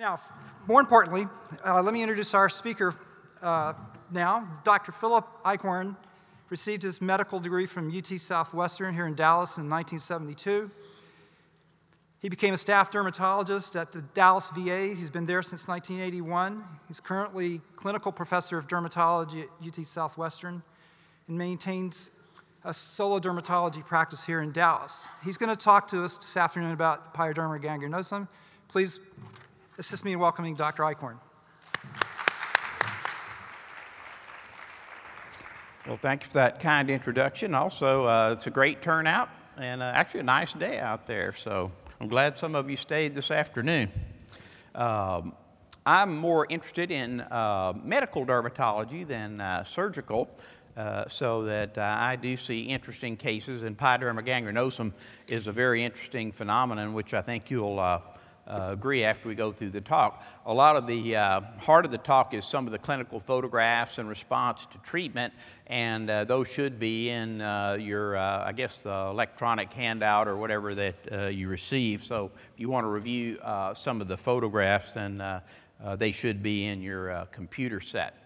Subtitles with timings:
[0.00, 0.18] Now,
[0.66, 1.26] more importantly,
[1.62, 2.94] uh, let me introduce our speaker
[3.42, 3.74] uh,
[4.10, 4.48] now.
[4.64, 4.92] Dr.
[4.92, 5.94] Phillip Eichhorn
[6.48, 10.70] received his medical degree from UT Southwestern here in Dallas in 1972.
[12.18, 14.86] He became a staff dermatologist at the Dallas VA.
[14.86, 16.64] He's been there since 1981.
[16.88, 19.48] He's currently clinical professor of dermatology at
[19.78, 20.62] UT Southwestern
[21.28, 22.10] and maintains
[22.64, 25.10] a solo dermatology practice here in Dallas.
[25.22, 28.28] He's going to talk to us this afternoon about pyoderma gangrenosum.
[28.68, 28.98] Please
[29.80, 30.82] assist me in welcoming Dr.
[30.82, 31.16] Eichhorn.
[35.86, 37.54] Well, thank you for that kind introduction.
[37.54, 41.34] Also, uh, it's a great turnout and uh, actually a nice day out there.
[41.34, 43.90] So I'm glad some of you stayed this afternoon.
[44.74, 45.32] Um,
[45.86, 50.28] I'm more interested in uh, medical dermatology than uh, surgical,
[50.76, 54.92] uh, so that uh, I do see interesting cases, and pyoderma gangrenosum
[55.26, 58.00] is a very interesting phenomenon, which I think you'll uh,
[58.50, 60.24] uh, agree after we go through the talk.
[60.44, 63.98] A lot of the uh, heart of the talk is some of the clinical photographs
[63.98, 65.32] in response to treatment,
[65.68, 70.74] and uh, those should be in uh, your, uh, I guess, electronic handout or whatever
[70.74, 72.04] that uh, you receive.
[72.04, 75.22] So if you want to review uh, some of the photographs, then
[75.96, 78.19] they should be in your computer set.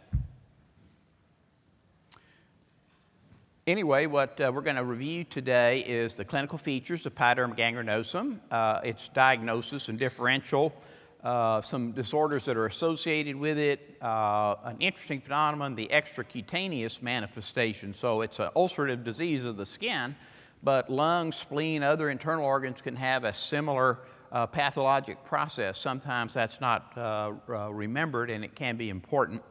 [3.67, 8.39] Anyway, what uh, we're going to review today is the clinical features of pyoderma gangrenosum,
[8.51, 10.75] uh, its diagnosis and differential,
[11.23, 17.95] uh, some disorders that are associated with it, uh, an interesting phenomenon, the extracutaneous manifestation.
[17.95, 20.15] So it's an ulcerative disease of the skin,
[20.63, 25.79] but lung, spleen, other internal organs can have a similar uh, pathologic process.
[25.79, 29.43] Sometimes that's not uh, remembered and it can be important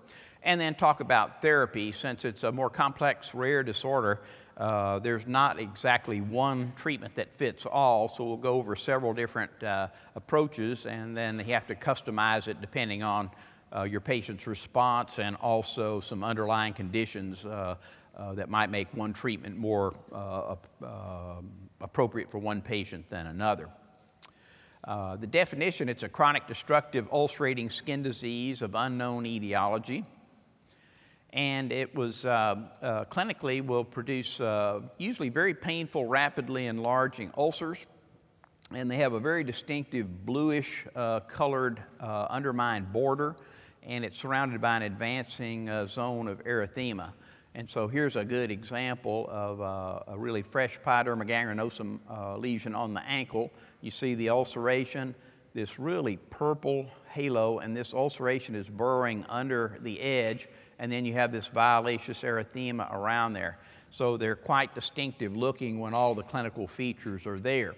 [0.44, 1.92] and then talk about therapy.
[1.92, 4.22] Since it's a more complex, rare disorder,
[4.58, 9.52] uh, there's not exactly one treatment that fits all, so we'll go over several different
[9.64, 13.32] uh, approaches, and then you have to customize it depending on
[13.76, 17.76] uh, your patient's response and also some underlying conditions uh,
[18.16, 20.56] uh, that might make one treatment more uh,
[21.82, 23.68] appropriate for one patient than another.
[24.86, 30.06] the definition it's a chronic destructive ulcerating skin disease of unknown etiology
[31.34, 37.80] and it was uh, uh, clinically will produce uh, usually very painful, rapidly enlarging ulcers,
[38.72, 43.36] and they have a very distinctive bluish uh, colored uh, undermined border,
[43.82, 47.12] and it's surrounded by an advancing uh, zone of erythema.
[47.56, 52.00] And so here's a good example of a really fresh pyoderma gangrenosum
[52.40, 53.52] lesion on the ankle.
[53.82, 55.14] You see the ulceration,
[55.54, 60.48] this really purple halo, and this ulceration is burrowing under the edge
[60.80, 63.58] and then you have this violaceous erythema around there.
[63.92, 67.76] So they're quite distinctive looking when all the clinical features are there.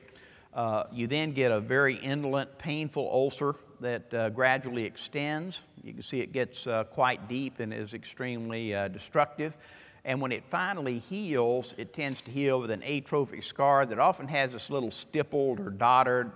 [0.53, 5.59] Uh, you then get a very indolent, painful ulcer that uh, gradually extends.
[5.83, 9.57] You can see it gets uh, quite deep and is extremely uh, destructive.
[10.05, 14.27] And when it finally heals, it tends to heal with an atrophic scar that often
[14.27, 16.31] has this little stippled or dotted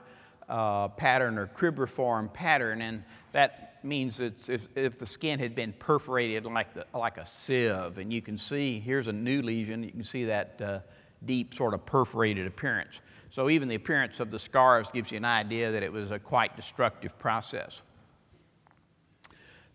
[0.50, 2.82] uh, pattern or cribriform pattern.
[2.82, 7.26] And that means it's if, if the skin had been perforated like, the, like a
[7.26, 7.98] sieve.
[7.98, 10.80] And you can see, here's a new lesion, you can see that uh,
[11.26, 13.00] deep sort of perforated appearance.
[13.32, 16.20] So even the appearance of the scars gives you an idea that it was a
[16.20, 17.82] quite destructive process.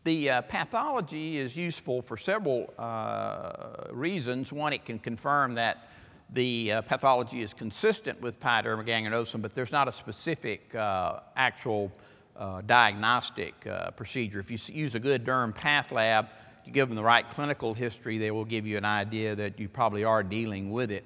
[0.04, 4.53] The uh, pathology is useful for several uh, reasons.
[4.53, 5.88] One, it can confirm that
[6.31, 11.93] the uh, pathology is consistent with pyoderma gangrenosum, but there's not a specific uh, actual
[12.36, 14.40] uh, diagnostic uh, procedure.
[14.40, 16.28] If you use a good derm path lab,
[16.64, 19.68] you give them the right clinical history, they will give you an idea that you
[19.68, 21.04] probably are dealing with it.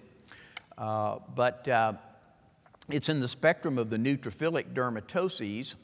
[0.76, 1.94] Uh, but uh,
[2.88, 5.74] it's in the spectrum of the neutrophilic dermatoses,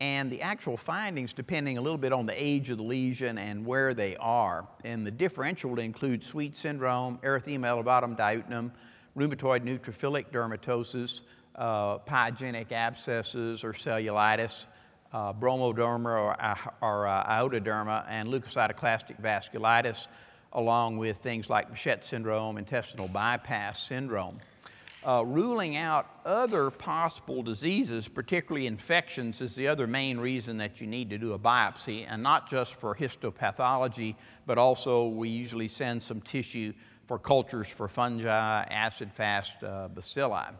[0.00, 3.64] and the actual findings depending a little bit on the age of the lesion and
[3.64, 4.66] where they are.
[4.84, 8.72] And the differential would include Sweet syndrome, erythema elevatum diutinum,
[9.16, 11.22] rheumatoid neutrophilic dermatosis,
[11.54, 14.66] uh, pyogenic abscesses or cellulitis,
[15.14, 20.08] uh, bromoderma or, uh, or uh, iododerma and leukocytoclastic vasculitis,
[20.52, 24.40] along with things like Behçet syndrome, intestinal bypass syndrome.
[25.06, 30.86] Uh, ruling out other possible diseases, particularly infections, is the other main reason that you
[30.86, 36.02] need to do a biopsy, and not just for histopathology, but also we usually send
[36.02, 36.72] some tissue
[37.06, 40.54] for cultures for fungi, acid fast uh, bacilli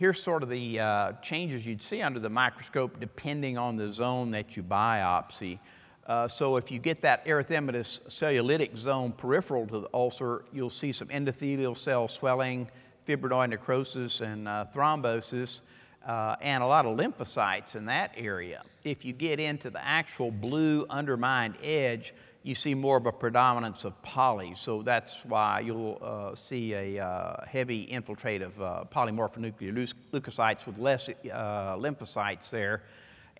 [0.00, 4.30] here's sort of the uh, changes you'd see under the microscope depending on the zone
[4.30, 5.58] that you biopsy.
[6.06, 10.90] Uh, so if you get that erythematous cellulitic zone peripheral to the ulcer, you'll see
[10.90, 12.66] some endothelial cell swelling,
[13.06, 15.60] fibrinoid necrosis, and uh, thrombosis.
[16.06, 18.62] uh, and a lot of lymphocytes in that area.
[18.84, 23.84] If you get into the actual blue undermined edge, you see more of a predominance
[23.84, 24.54] of poly.
[24.54, 30.78] So that's why you'll uh, see a uh, heavy infiltrate of uh, polymorphonuclear leukocytes with
[30.78, 32.82] less uh, lymphocytes there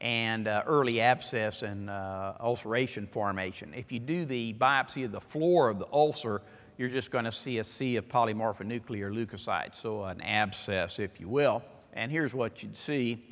[0.00, 3.72] and uh, early abscess and uh, ulceration formation.
[3.74, 6.42] If you do the biopsy of the floor of the ulcer,
[6.78, 11.28] you're just going to see a sea of polymorphonuclear leukocytes, so an abscess, if you
[11.28, 11.62] will.
[11.92, 13.26] And here's what you'd see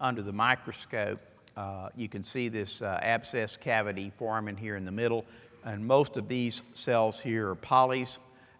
[0.00, 1.20] under the microscope.
[1.58, 5.24] Uh, you can see this uh, abscess cavity forming here in the middle,
[5.64, 8.18] and most of these cells here are polys,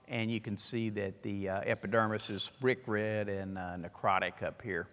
[0.09, 4.61] and you can see that the uh, epidermis is brick red and uh, necrotic up
[4.61, 4.89] here.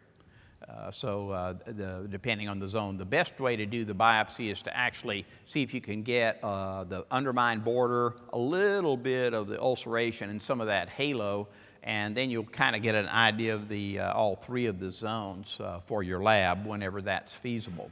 [0.70, 4.62] Uh, so, the, depending on the zone, the best way to do the biopsy is
[4.62, 9.60] to actually see if you can get the undermined border, a little bit of the
[9.60, 11.48] ulceration, and some of that halo
[11.86, 14.92] and then you'll kind of get an idea of the, uh, all three of the
[14.92, 17.92] zones uh, for your lab whenever that's feasible.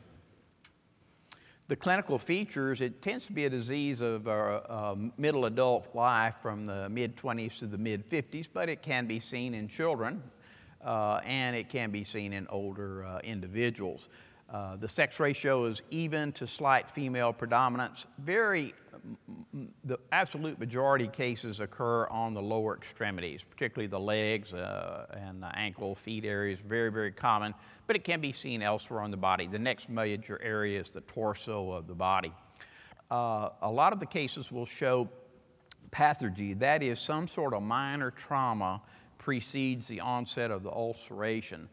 [1.67, 6.35] The clinical features, it tends to be a disease of uh, uh middle adult life
[6.41, 10.21] from the mid 20s to the mid 50s, but it can be seen in children
[10.83, 14.09] uh, and it can be seen in older uh, individuals.
[14.53, 18.05] Uh, the sex ratio is even to slight female predominance.
[18.19, 18.75] Very,
[19.83, 25.57] the absolute majority cases occur on the lower extremities, particularly the legs uh, and the
[25.57, 27.55] ankle, feet areas, very, very common,
[27.87, 29.47] but it can be seen elsewhere on the body.
[29.47, 32.31] The next major area is the torso of the body.
[33.09, 35.09] Uh, a lot of the cases will show
[35.91, 38.83] pathergy, that is, some sort of minor trauma
[39.17, 41.69] precedes the onset of the ulceration.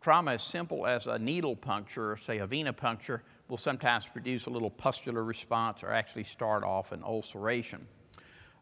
[0.00, 4.70] Trauma as simple as a needle puncture, say a venipuncture, will sometimes produce a little
[4.70, 7.86] pustular response or actually start off an ulceration.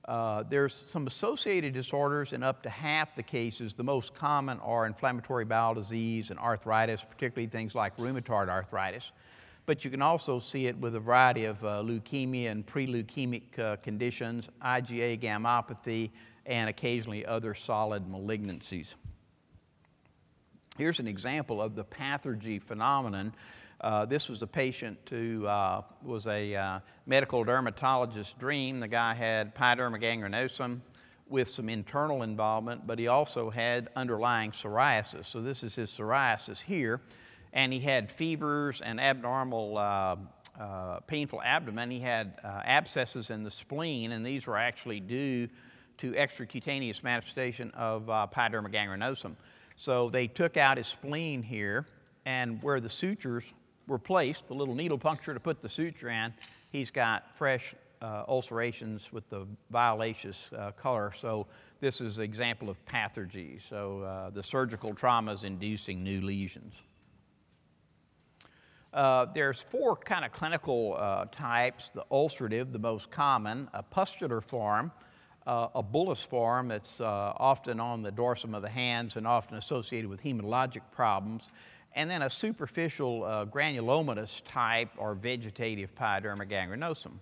[0.06, 3.74] Uh, there's some associated disorders in up to half the cases.
[3.74, 9.10] The most common are inflammatory bowel disease and arthritis, particularly things like rheumatoid arthritis.
[9.66, 13.76] But you can also see it with a variety of uh, leukemia and pre-leukemic uh,
[13.76, 16.10] conditions, IgA gammopathy,
[16.46, 18.94] and occasionally other solid malignancies.
[20.78, 23.32] Here's an example of the pathergy phenomenon.
[23.80, 28.80] Uh, this was a patient who uh, was a uh, medical dermatologist's dream.
[28.80, 30.80] The guy had pyoderma gangrenosum
[31.30, 35.24] with some internal involvement, but he also had underlying psoriasis.
[35.24, 37.00] So this is his psoriasis here.
[37.54, 40.16] And he had fevers and abnormal, uh,
[40.60, 41.90] uh, painful abdomen.
[41.90, 45.48] He had uh, abscesses in the spleen, and these were actually due
[45.98, 49.36] to extracutaneous manifestation of pyoderma gangrenosum.
[49.76, 51.86] So they took out his spleen here,
[52.24, 53.44] and where the sutures
[53.86, 56.32] were placed, the little needle puncture to put the suture in,
[56.70, 61.12] he's got fresh uh, ulcerations with the violaceous uh, color.
[61.16, 61.46] So
[61.80, 63.60] this is an example of pathergy.
[63.68, 66.74] So uh, the surgical trauma is inducing new lesions.
[68.92, 71.90] Uh, there's four kind of clinical uh, types.
[71.90, 74.90] The ulcerative, the most common, a pustular form,
[75.46, 79.56] uh, a bullous form that's uh, often on the dorsum of the hands and often
[79.56, 81.48] associated with hematologic problems,
[81.94, 87.12] and then a superficial uh, granulomatous type or vegetative pyoderma gangrenosum.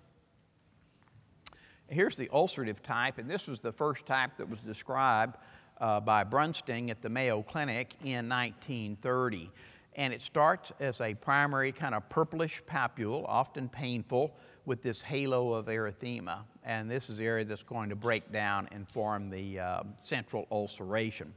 [1.89, 5.37] Here's the ulcerative type, and this was the first type that was described
[5.81, 9.51] uh, by Brunsting at the Mayo Clinic in 1930.
[9.97, 15.53] And it starts as a primary kind of purplish papule, often painful, with this halo
[15.53, 16.39] of erythema.
[16.65, 20.47] And this is the area that's going to break down and form the uh, central
[20.51, 21.35] ulceration.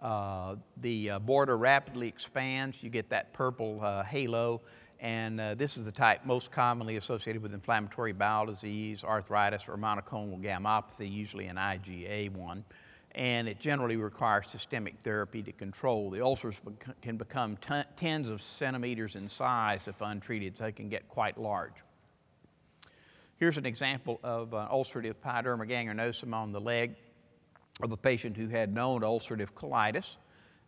[0.00, 4.60] Uh, the uh, border rapidly expands, you get that purple uh, halo,
[5.00, 9.76] and uh, this is the type most commonly associated with inflammatory bowel disease, arthritis, or
[9.76, 12.64] monoclonal gammopathy, usually an IgA one.
[13.14, 16.10] And it generally requires systemic therapy to control.
[16.10, 16.60] The ulcers
[17.00, 17.58] can become
[17.96, 21.74] tens of centimeters in size if untreated, so they can get quite large.
[23.36, 26.94] Here's an example of uh, ulcerative pyoderma gangrenosum on the leg
[27.82, 30.16] of a patient who had known ulcerative colitis.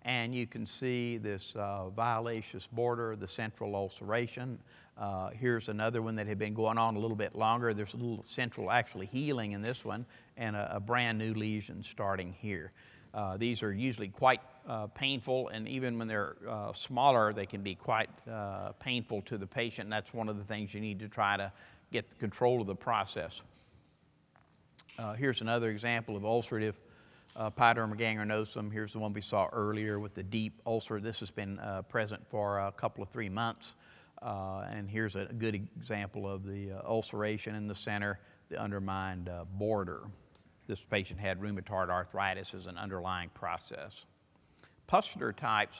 [0.02, 4.58] And you can see this uh, violaceous border, the central ulceration.
[4.98, 7.72] Uh, here's another one that had been going on a little bit longer.
[7.72, 10.04] There's a little central actually healing in this one,
[10.36, 12.72] and a, a brand new lesion starting here.
[13.14, 17.62] Uh, these are usually quite uh, painful, and even when they're uh, smaller, they can
[17.62, 19.86] be quite uh, painful to the patient.
[19.86, 21.52] And that's one of the things you need to try to
[21.92, 23.42] get the control of the process.
[24.98, 26.74] Uh, here's another example of ulcerative
[27.36, 28.72] uh, pyoderma gangrenosum.
[28.72, 31.00] Here's the one we saw earlier with the deep ulcer.
[31.00, 33.72] This has been uh, present for a couple of three months.
[34.22, 39.28] Uh, and here's a good example of the uh, ulceration in the center, the undermined
[39.28, 40.04] uh, border.
[40.66, 44.04] This patient had rheumatoid arthritis as an underlying process.
[44.86, 45.76] Pustular types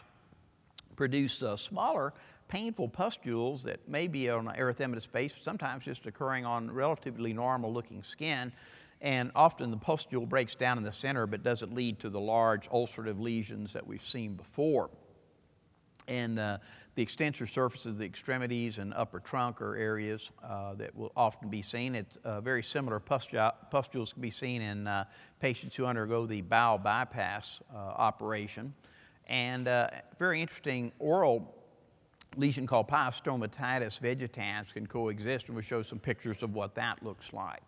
[0.97, 2.13] produce uh, smaller,
[2.49, 8.03] painful pustules that may be on erythematous base, sometimes just occurring on relatively normal looking
[8.03, 8.53] skin.
[9.01, 12.69] And often the pustule breaks down in the center but doesn't lead to the large
[12.71, 14.91] ulcerative lesions that we've seen before.
[16.09, 16.59] And uh,
[16.95, 21.51] the extensor surfaces of the extremities and upper trunk are areas uh, that will often
[21.51, 21.95] be seen.
[21.95, 25.05] It's uh, very similar pustules can be seen in uh,
[25.41, 28.73] patients who undergo the bowel bypass uh, operation.
[29.27, 31.55] And uh, very interesting oral
[32.37, 37.33] lesion called pyostomatitis vegetans can coexist, and we'll show some pictures of what that looks
[37.33, 37.63] like.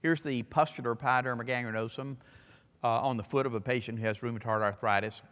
[0.00, 2.16] Here's the pustular pyoderma gangrenosum
[2.84, 5.22] uh, on the foot of a patient who has rheumatoid arthritis.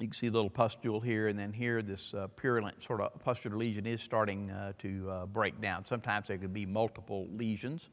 [0.00, 3.16] You can see a little pustule here, and then here this uh, purulent sort of
[3.20, 5.84] pustular lesion is starting uh, to uh, break down.
[5.84, 7.90] Sometimes there could be multiple lesions.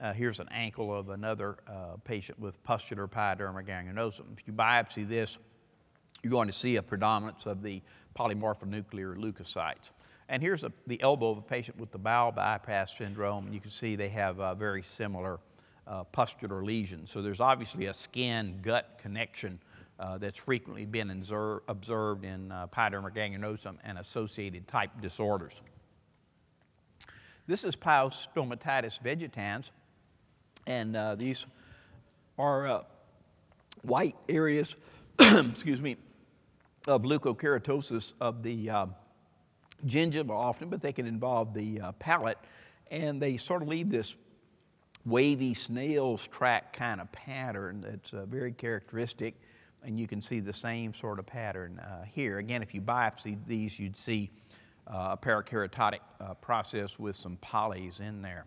[0.00, 1.56] Uh, here's an ankle of another
[2.04, 4.24] patient with pustular pyoderma gangrenosum.
[4.36, 5.38] If you biopsy this,
[6.22, 7.82] you're going to see a predominance of the
[8.18, 9.90] polymorphonuclear leukocytes.
[10.28, 13.70] And here's a, the elbow of a patient with the bowel bypass syndrome, you can
[13.70, 15.40] see they have a very similar
[15.86, 17.10] uh, pustular lesions.
[17.10, 19.58] So there's obviously a skin-gut connection
[19.98, 25.52] uh, that's frequently been observed in uh, pyoderma gangrenosum and associated type disorders.
[27.46, 29.72] This is Pyostomatitis vegetans,
[30.66, 31.44] and uh, these
[32.38, 32.82] are uh,
[33.82, 34.76] white areas,
[35.18, 35.96] excuse me,
[36.86, 38.94] of leukokeratosis of the um,
[39.86, 42.38] gingiva often, but they can involve the uh, palate,
[42.90, 44.16] and they sort of leave this
[45.04, 49.34] wavy snail's track kind of pattern that's uh, very characteristic,
[49.82, 52.38] and you can see the same sort of pattern uh, here.
[52.38, 54.30] Again, if you biopsy these, you'd see
[54.86, 58.44] uh, a parakeratotic uh, process with some polys in there.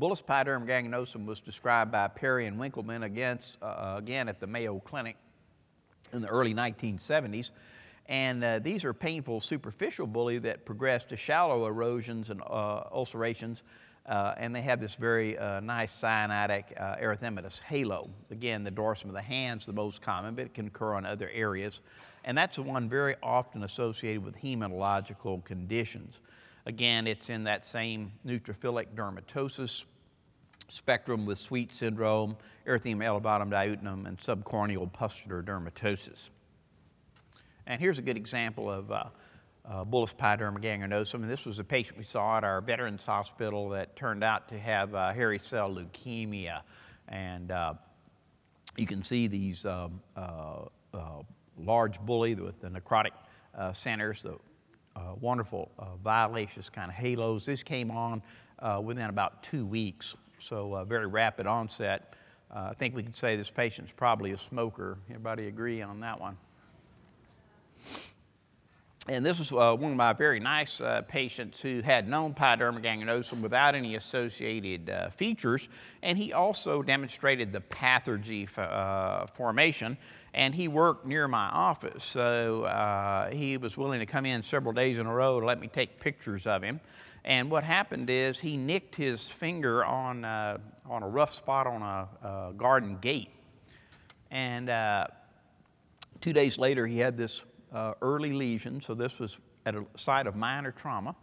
[0.00, 4.78] Bullous pyoderma gangrenosum was described by Perry and Winkelmann against, uh, again at the Mayo
[4.78, 5.16] Clinic
[6.12, 7.50] in the early 1970s.
[8.06, 13.62] And uh, these are painful superficial bullae that progress to shallow erosions and uh, ulcerations.
[14.06, 18.08] Uh, and they have this very uh, nice cyanotic uh, erythematous halo.
[18.30, 21.30] Again, the dorsum of the hand's the most common, but it can occur on other
[21.34, 21.80] areas.
[22.24, 26.14] And that's the one very often associated with hematological conditions.
[26.64, 29.84] Again, it's in that same neutrophilic dermatosis
[30.68, 36.30] spectrum with Sweet syndrome, erythema elevatum diutinum, and subcorneal pustular dermatosis.
[37.66, 39.04] And here's a good example of uh,
[39.68, 41.16] uh, bullous pyoderma gangrenosum.
[41.16, 44.58] And this was a patient we saw at our Veterans Hospital that turned out to
[44.58, 46.62] have uh, hairy cell leukemia.
[47.08, 47.74] And uh,
[48.76, 50.60] you can see these um, uh,
[50.94, 51.00] uh,
[51.58, 53.12] large bullae with the necrotic
[53.74, 54.38] centers, the
[55.20, 55.70] wonderful
[56.02, 57.44] violaceous kind of halos.
[57.44, 58.22] This came on
[58.82, 62.14] within about two weeks, so very rapid onset.
[62.50, 64.98] I think we can say this patient's probably a smoker.
[65.10, 66.36] Everybody agree on that one?
[69.08, 72.82] And this was uh, one of my very nice uh, patients who had known pyoderma
[72.82, 75.70] gangrenosum without any associated uh, features.
[76.02, 79.96] And he also demonstrated the pathergy uh, formation.
[80.38, 82.04] And he worked near my office.
[82.04, 85.58] So uh, he was willing to come in several days in a row to let
[85.58, 86.80] me take pictures of him.
[87.24, 91.82] And what happened is he nicked his finger on, uh, on a rough spot on
[91.82, 93.30] a, a garden gate.
[94.30, 94.70] And
[96.20, 97.42] two days later, he had this
[97.72, 101.14] uh, early lesion, so this was at a site of minor trauma.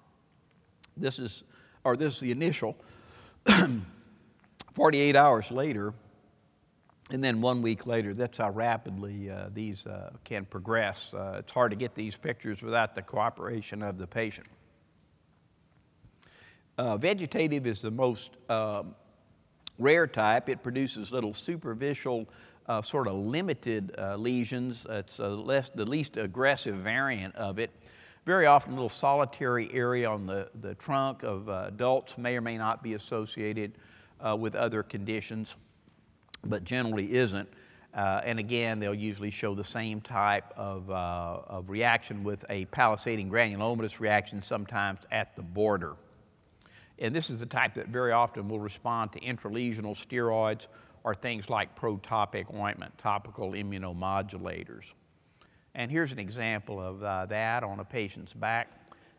[0.97, 1.43] This is,
[1.83, 2.75] or this is the initial.
[4.73, 5.93] 48 hours later,
[7.11, 11.13] and then one week later, that's how rapidly uh, these uh, can progress.
[11.13, 14.47] Uh, it's hard to get these pictures without the cooperation of the patient.
[16.79, 18.95] Uh, vegetative is the most um,
[19.77, 20.49] rare type.
[20.49, 22.27] It produces little superficial
[22.67, 24.87] uh, sort of limited uh, lesions.
[24.89, 27.69] It's less, the least aggressive variant of it.
[28.25, 32.57] Very often, a little solitary area on the, the trunk of adults may or may
[32.57, 33.73] not be associated
[34.39, 35.55] with other conditions,
[36.45, 37.49] but generally isn't.
[37.93, 42.65] Uh, and again, they'll usually show the same type of, uh, of reaction with a
[42.65, 45.95] palisading granulomatous reaction, sometimes at the border.
[46.99, 50.67] And this is the type that very often will respond to intralesional steroids
[51.03, 54.85] or things like protopic ointment, topical immunomodulators.
[55.73, 58.69] And here's an example of uh, that on a patient's back,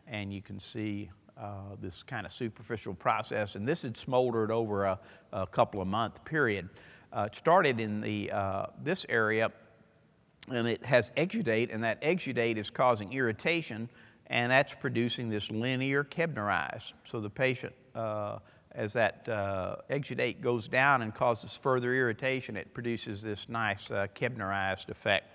[0.07, 3.55] and you can see uh, this kind of superficial process.
[3.55, 4.99] And this had smoldered over a,
[5.31, 6.69] a couple of month period.
[7.13, 9.51] Uh, started in the, uh, this area,
[10.49, 13.89] and it has exudate, and that exudate is causing irritation,
[14.27, 16.91] and that's producing this linear Koebnerize.
[17.09, 18.39] So the patient uh,
[18.71, 24.07] as that uh, exudate goes down and causes further irritation, it produces this nice uh,
[24.13, 25.33] Koebnerized effect.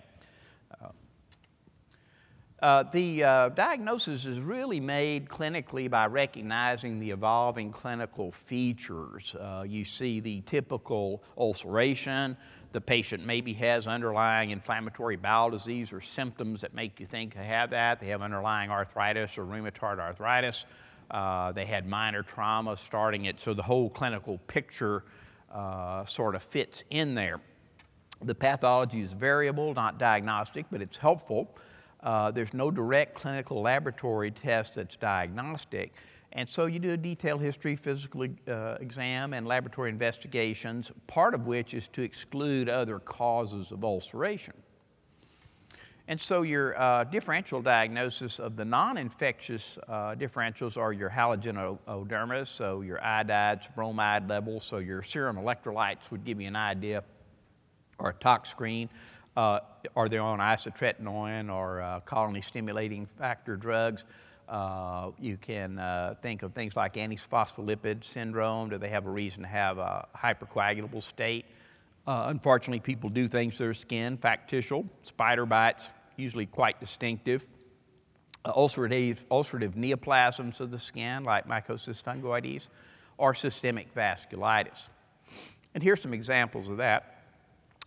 [2.63, 9.35] Uh, the uh, diagnosis is really made clinically by recognizing the evolving clinical features.
[9.35, 12.37] Uh, you see the typical ulceration.
[12.71, 17.47] The patient maybe has underlying inflammatory bowel disease or symptoms that make you think they
[17.47, 17.99] have that.
[17.99, 20.65] They have underlying arthritis or rheumatoid arthritis.
[21.11, 25.03] Uh, they had minor trauma starting it, so the whole clinical picture
[25.53, 27.41] uh, sort of fits in there.
[28.23, 31.57] The pathology is variable, not diagnostic, but it's helpful.
[32.03, 35.93] Uh, there's no direct clinical laboratory test that's diagnostic.
[36.33, 41.47] And so you do a detailed history, physical uh, exam, and laboratory investigations, part of
[41.47, 44.55] which is to exclude other causes of ulceration.
[46.09, 52.81] And so your uh, differential diagnosis of the non-infectious uh, differentials are your halogenodermas, so
[52.81, 57.05] your iodides, bromide levels, so your serum electrolytes would give you an idea,
[57.99, 58.89] or a tox screen.
[59.37, 59.61] Uh,
[59.97, 64.05] are they on isotretinoin or uh, colony stimulating factor drugs?
[64.49, 68.69] Uh, you can uh, think of things like antiphospholipid syndrome.
[68.69, 71.47] Do they have a reason to have a hypercoagulable state?
[72.07, 77.47] Uh, unfortunately, people do things to their skin, factitial, spider bites, usually quite distinctive.
[78.45, 82.69] Uh, ulcerative, ulcerative neoplasms of the skin, like mycosis fungoides,
[83.17, 84.83] or systemic vasculitis.
[85.75, 87.12] And here's some examples of that.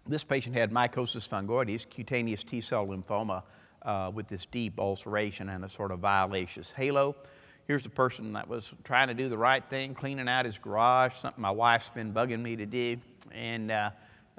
[0.08, 3.42] This patient had mycosis fungoides, cutaneous T cell lymphoma,
[3.82, 7.16] uh, with this deep ulceration and a sort of violaceous halo.
[7.68, 11.14] Here's a person that was trying to do the right thing, cleaning out his garage,
[11.16, 12.98] something my wife's been bugging me to do,
[13.32, 13.90] and uh,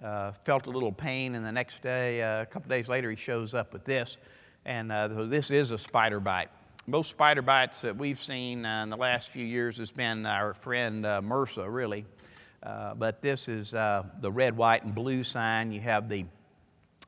[0.00, 1.34] uh, felt a little pain.
[1.34, 4.18] And the next day, uh, a couple days later, he shows up with this.
[4.64, 6.50] And uh, this is a spider bite.
[6.86, 10.54] Most spider bites that we've seen uh, in the last few years has been our
[10.54, 12.04] friend MRSA, really.
[12.62, 15.70] Uh, but this is uh, the red, white, and blue sign.
[15.72, 16.24] You have the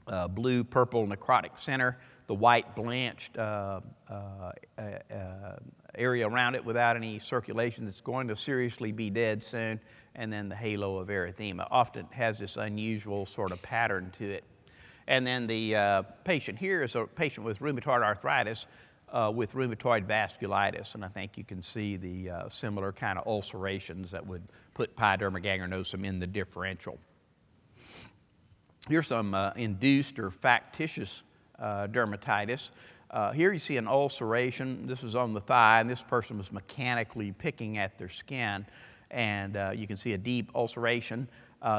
[0.07, 4.52] uh, blue, purple necrotic center, the white blanched uh, uh,
[5.95, 9.80] area around it without any circulation that's going to seriously be dead soon,
[10.15, 11.67] and then the halo of erythema.
[11.71, 14.45] Often has this unusual sort of pattern to it.
[15.06, 18.67] And then the patient here is a patient with rheumatoid arthritis
[19.12, 23.26] uh, with rheumatoid vasculitis, and I think you can see the uh, similar kind of
[23.26, 24.42] ulcerations that would
[24.75, 26.99] put pyoderma gangrenosum in the differential.
[28.88, 31.23] Here's some uh, induced or factitious
[31.58, 32.71] uh, dermatitis.
[33.10, 34.86] Uh, here you see an ulceration.
[34.86, 38.66] This was on the thigh, and this person was mechanically picking at their skin,
[39.10, 41.28] and uh, you can see a deep ulceration.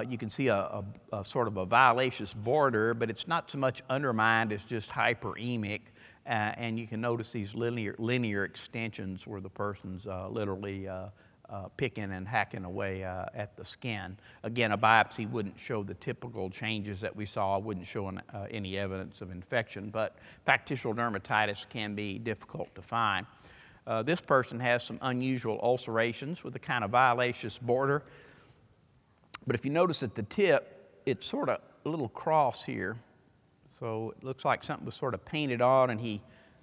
[0.07, 3.59] you can see a, a, a, sort of a violaceous border, but it's not so
[3.59, 5.81] much undermined as just hyperemic.
[6.25, 11.07] Uh, and you can notice these linear, linear extensions where the person's uh, literally uh,
[11.49, 14.15] uh picking and hacking away uh, at the skin.
[14.43, 18.45] Again, a biopsy wouldn't show the typical changes that we saw, wouldn't show an, uh,
[18.51, 23.25] any evidence of infection, but factitial dermatitis can be difficult to find.
[24.03, 28.03] this person has some unusual ulcerations with a kind of violaceous border.
[29.47, 32.97] But if you notice at the tip, it's sort of a little cross here
[33.79, 36.21] so it looks like something was sort of painted on, and he,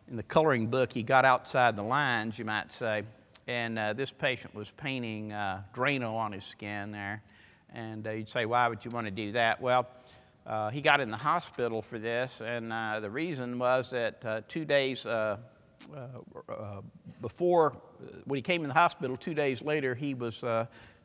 [0.09, 3.05] in the coloring book, he got outside the lines, you might say.
[3.46, 7.22] And uh, this patient was painting uh, Drano on his skin there.
[7.72, 9.62] And uh, you'd say, why would you want to do that?
[9.62, 9.87] Well,
[10.46, 14.42] uh, he got in the hospital for this, and uh, the reason was that uh,
[14.46, 15.07] two days
[17.22, 17.76] before,
[18.24, 20.44] when he came in the hospital, two days later, he was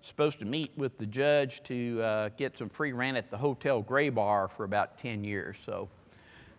[0.02, 4.52] supposed to meet with the judge to get some free rent at the Hotel Graybar
[4.52, 5.56] for about 10 years.
[5.65, 5.89] So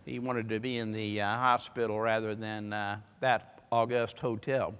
[0.04, 4.74] he wanted to be in the uh, hospital rather than uh, that august hotel.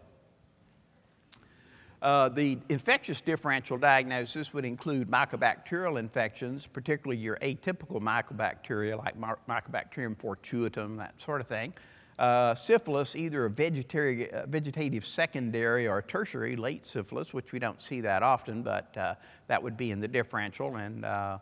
[2.03, 10.17] Uh, the infectious differential diagnosis would include mycobacterial infections, particularly your atypical mycobacteria like Mycobacterium
[10.17, 11.73] fortuitum, that sort of thing.
[12.19, 18.01] Uh, syphilis, either a uh, vegetative secondary or tertiary late syphilis, which we don't see
[18.01, 19.15] that often, but uh,
[19.47, 20.77] that would be in the differential.
[20.77, 21.39] And uh,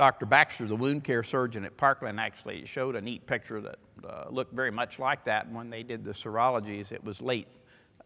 [0.00, 0.24] Dr.
[0.24, 4.54] Baxter, the wound care surgeon at Parkland, actually showed a neat picture that uh, looked
[4.54, 5.46] very much like that.
[5.52, 7.48] When they did the serologies, it was late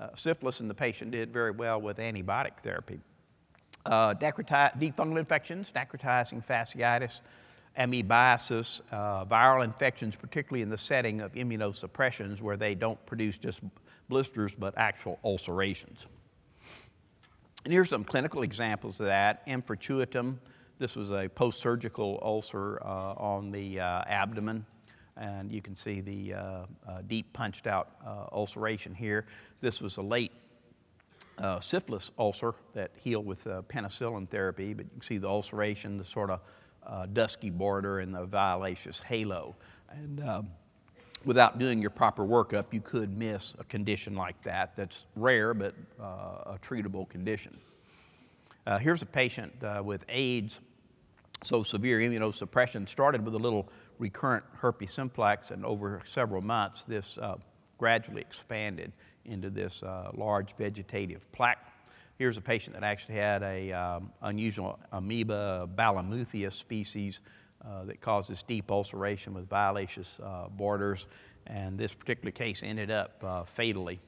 [0.00, 2.98] uh, syphilis, and the patient did very well with antibiotic therapy.
[3.86, 7.20] Uh, deep fungal infections, necrotizing fasciitis,
[7.78, 13.60] amoebiasis, uh, viral infections, particularly in the setting of immunosuppressions where they don't produce just
[14.08, 16.06] blisters but actual ulcerations.
[17.62, 19.44] And here's some clinical examples of that.
[19.46, 19.62] M.
[20.78, 24.66] this was a post surgical ulcer uh, on the uh, abdomen,
[25.16, 26.64] and you can see the uh, uh
[27.06, 29.26] deep punched out uh, ulceration here.
[29.60, 30.32] This was a late
[31.60, 36.30] syphilis ulcer that healed with penicillin therapy, but you can see the ulceration, the sort
[36.30, 36.40] of
[37.12, 39.56] dusky border, and the violaceous halo.
[39.90, 40.48] And
[41.24, 45.74] without doing your proper workup, you could miss a condition like that that's rare but
[45.98, 47.58] a treatable condition.
[48.66, 50.58] Uh, here's a patient uh, with AIDS,
[51.42, 57.18] so severe immunosuppression, started with a little recurrent herpes simplex, and over several months, this
[57.18, 57.36] uh,
[57.76, 58.90] gradually expanded
[59.26, 61.58] into this uh, large vegetative plaque.
[62.16, 67.20] Here's a patient that actually had a um, unusual amoeba balamuthia species
[67.62, 71.04] uh, that causes deep ulceration with violaceous uh, borders,
[71.48, 74.00] and this particular case ended up fatally.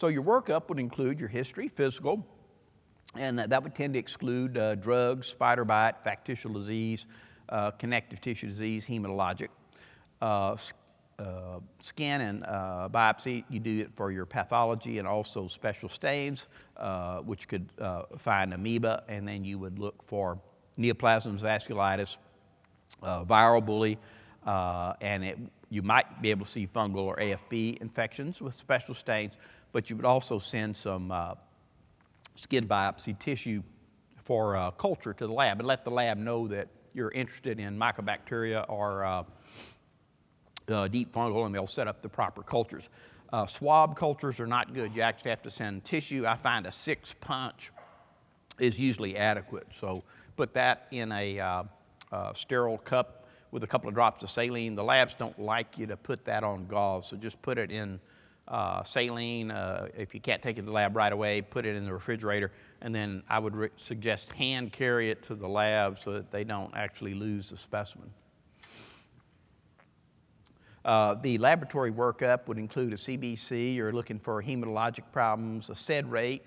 [0.00, 2.26] So your workup would include your history, physical,
[3.16, 7.06] and that would tend to exclude uh, drugs, spider bite, factitious disease,
[7.48, 9.48] uh, connective tissue disease, hematologic.
[10.22, 10.56] Uh,
[11.18, 16.46] uh, scan and uh, biopsy, you do it for your pathology and also special stains,
[16.78, 17.68] uh, which could
[18.16, 20.40] find amoeba, and then you would look for
[20.78, 22.16] neoplasms, vasculitis,
[23.02, 23.98] viral bullae,
[25.02, 29.34] and it, you might be able to see fungal or AFB infections with special stains,
[29.72, 31.12] but you would also send some
[32.40, 33.62] skin biopsy tissue
[34.22, 38.64] for culture to the lab and let the lab know that you're interested in mycobacteria
[38.68, 39.24] or
[40.70, 42.88] uh, deep fungal and they'll set up the proper cultures.
[43.32, 44.94] Uh, swab cultures are not good.
[44.94, 46.26] You actually have to send tissue.
[46.26, 47.70] I find a six punch
[48.58, 49.66] is usually adequate.
[49.80, 50.02] So
[50.36, 51.62] put that in a uh,
[52.10, 54.74] uh, sterile cup with a couple of drops of saline.
[54.74, 58.00] The labs don't like you to put that on gauze, so just put it in
[58.50, 59.50] uh, saline.
[59.50, 61.92] Uh, if you can't take it to the lab right away, put it in the
[61.92, 62.50] refrigerator,
[62.82, 66.44] and then I would re- suggest hand carry it to the lab so that they
[66.44, 68.10] don't actually lose the specimen.
[70.84, 76.10] Uh, the laboratory workup would include a CBC, you're looking for hematologic problems, a SED
[76.10, 76.42] rate,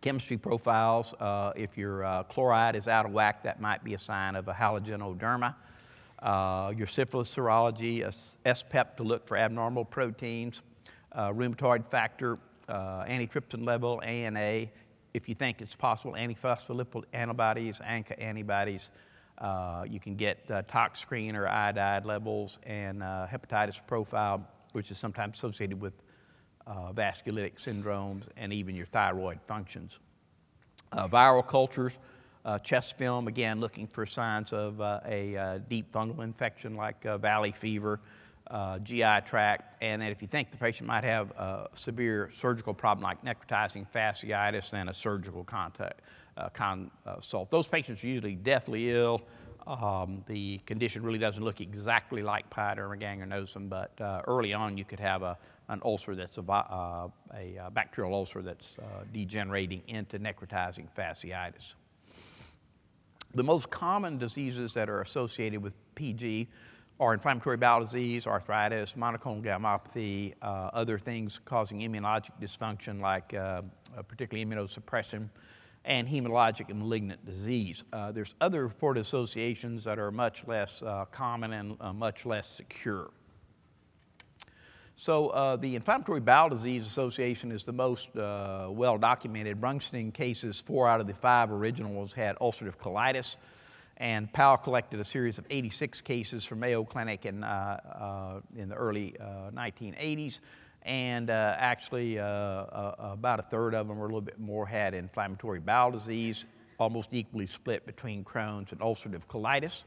[0.00, 1.14] chemistry profiles.
[1.14, 4.46] Uh, if your uh, chloride is out of whack, that might be a sign of
[4.46, 5.54] a halogenoderma.
[6.22, 8.02] Uh, your syphilis serology,
[8.44, 10.62] a SPEP to look for abnormal proteins,
[11.14, 14.66] uh, rheumatoid factor, uh, antitrypsin level, ANA.
[15.12, 18.90] If you think it's possible, antiphospholipid antibodies, ANCA antibodies.
[19.38, 24.90] Uh, you can get uh, tox screen or iodide levels and uh, hepatitis profile, which
[24.90, 25.92] is sometimes associated with
[26.66, 29.98] uh, vasculitic syndromes and even your thyroid functions.
[30.92, 31.98] Uh, viral cultures,
[32.44, 38.00] uh, chest film, again, looking for signs of a deep fungal infection like valley fever,
[38.82, 43.02] GI tract, and that if you think the patient might have a severe surgical problem
[43.02, 46.02] like necrotizing fasciitis, then a surgical contact
[46.36, 47.50] uh, consult.
[47.50, 49.22] Those patients are usually deathly ill.
[49.66, 54.84] Um, the condition really doesn't look exactly like pyoderma gangrenosum, but uh, early on you
[54.84, 59.82] could have a, an ulcer that's a, uh, a, uh, bacterial ulcer that's uh, degenerating
[59.88, 61.74] into necrotizing fasciitis.
[63.34, 66.48] The most common diseases that are associated with PG
[67.00, 73.62] are inflammatory bowel disease, arthritis, monoclonal gammopathy, uh, other things causing immunologic dysfunction like uh,
[74.08, 75.28] particularly immunosuppression,
[75.84, 77.82] and hematologic and malignant disease.
[77.92, 82.48] Uh, there's other reported associations that are much less uh, common and uh, much less
[82.48, 83.10] secure.
[84.96, 89.60] So uh, the Inflammatory Bowel Disease Association is the most uh, well documented.
[89.60, 93.36] Brunsting cases, four out of the five originals had ulcerative colitis,
[93.96, 98.74] and Powell collected a series of 86 cases from Mayo Clinic in, uh, in the
[98.74, 100.40] early 1980s
[100.84, 104.66] and uh, actually uh, uh, about a third of them or a little bit more
[104.66, 106.44] had inflammatory bowel disease,
[106.78, 109.82] almost equally split between Crohn's and ulcerative colitis.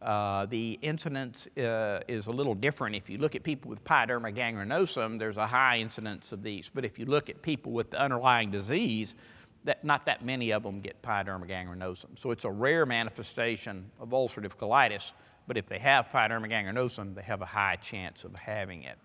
[0.00, 2.94] Uh, the incidence uh, is a little different.
[2.94, 6.70] If you look at people with pyoderma gangrenosum, there's a high incidence of these.
[6.72, 9.16] But if you look at people with the underlying disease,
[9.64, 12.18] that not that many of them get pyoderma gangrenosum.
[12.18, 15.12] So it's a rare manifestation of ulcerative colitis,
[15.46, 18.98] but if they have pyoderma gangrenosum, they have a high chance of having it.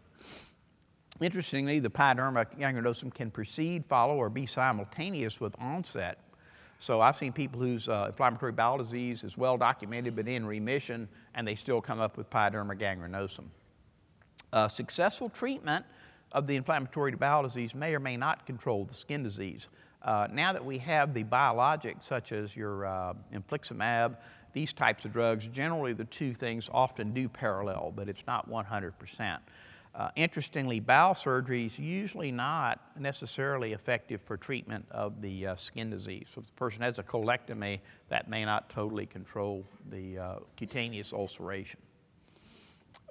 [1.22, 6.20] Interestingly, the pyoderma gangrenosum can precede, follow, or be simultaneous with onset.
[6.80, 11.08] So I've seen people whose uh, inflammatory bowel disease is well documented but in remission,
[11.34, 13.46] and they still come up with pyoderma gangrenosum.
[14.52, 15.86] Uh, successful treatment
[16.34, 19.70] of the inflammatory bowel disease may or may not control the skin disease.
[20.04, 24.18] Uh, now that we have the biologics, such as your uh, infliximab,
[24.52, 29.00] these types of drugs, generally the two things often do parallel, but it's not 100
[29.00, 29.42] percent.
[29.96, 35.92] Uh, interestingly, bowel surgery is usually not necessarily effective for treatment of the uh, skin
[35.92, 36.26] disease.
[36.34, 41.14] So if the person has a colectomy, that may not totally control the uh, cutaneous
[41.14, 41.80] ulceration.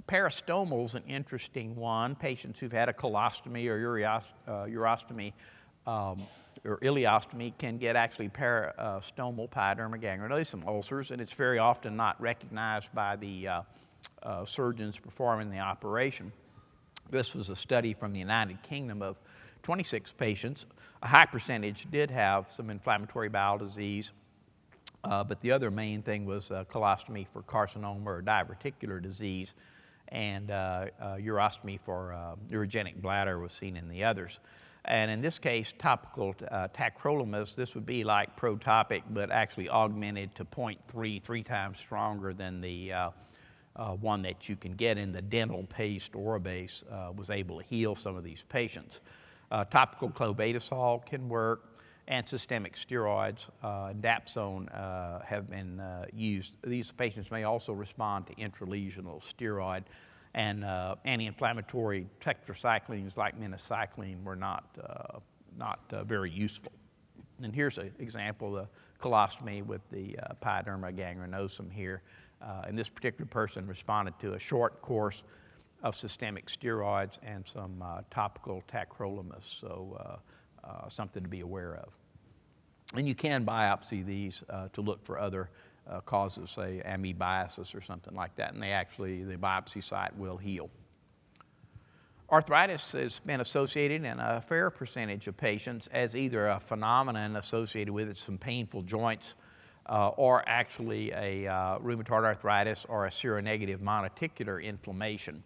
[0.09, 2.17] Peristomal is an interesting one.
[2.17, 5.33] Patients who've had a colostomy or uh, urostomy
[5.87, 6.23] um,
[6.65, 12.93] or ileostomy can get actually peristomal pyoderma gangrenosum ulcers, and it's very often not recognized
[12.95, 13.63] by the uh,
[14.23, 16.33] uh, surgeons performing the operation.
[17.11, 19.17] This was a study from the United Kingdom of
[19.65, 20.67] 26 patients.
[21.03, 24.13] A high percentage did have some inflammatory bowel disease,
[25.05, 29.55] uh, but the other main thing was uh, colostomy for carcinoma or diverticular disease,
[30.09, 34.39] and uh, uh urostomy for neurogenic bladder was seen in the others.
[34.85, 40.35] And in this case, topical uh, tacrolimus, this would be like protopic, but actually augmented
[40.35, 43.11] to 0.3, three times stronger than the uh,
[43.77, 47.65] uh, one that you can get in the dental paste Orabase, uh, was able to
[47.65, 49.01] heal some of these patients.
[49.53, 51.69] Uh, topical clobetasol can work,
[52.09, 54.69] and systemic steroids, uh, dapsone,
[55.25, 55.81] have been
[56.13, 56.57] used.
[56.65, 59.85] These patients may also respond to intralesional steroid
[60.35, 65.19] and uh, anti-inflammatory tetracyclines like minocycline were not, uh,
[65.59, 66.73] not uh, very useful.
[67.43, 68.69] And here's an example the
[69.01, 72.03] colostomy with the uh, pyoderma gangrenosum here.
[72.41, 75.23] Uh, and this particular person responded to a short course
[75.83, 80.19] of systemic steroids and some uh, topical tacrolimus, so
[80.89, 81.89] something to be aware of.
[82.97, 84.43] And you can biopsy these
[84.73, 85.51] to look for other
[85.89, 90.37] uh, causes, say, amoebiasis or something like that, and they actually, the biopsy site will
[90.37, 90.71] heal.
[92.31, 97.93] Arthritis has been associated in a fair percentage of patients as either a phenomenon associated
[97.93, 99.35] with some painful joints
[99.87, 105.43] uh, or actually a uh, rheumatoid arthritis or a seronegative monarticular inflammation.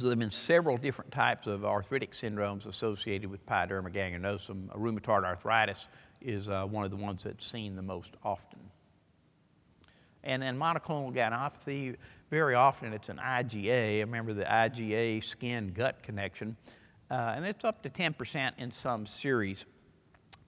[0.00, 4.68] Uh, so there have been several different types of arthritic syndromes associated with pyoderma gangrenosum.
[4.74, 5.88] Rheumatoid arthritis
[6.22, 8.60] is uh, one of the ones that's seen the most often.
[10.24, 11.96] And then monoclonal gammopathy,
[12.30, 14.00] very often it's an IgA.
[14.00, 16.56] Remember the IgA skin gut connection.
[17.10, 19.66] Uh, and it's up to 10% in some series.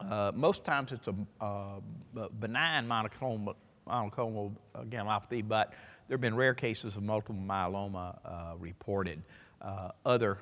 [0.01, 3.55] Uh, most times it's a uh, benign monoclonal,
[3.87, 4.53] monoclonal
[4.89, 5.75] gammopathy, but
[6.13, 9.23] there have been rare cases of multiple myeloma uh, reported.
[9.63, 10.37] Uh, other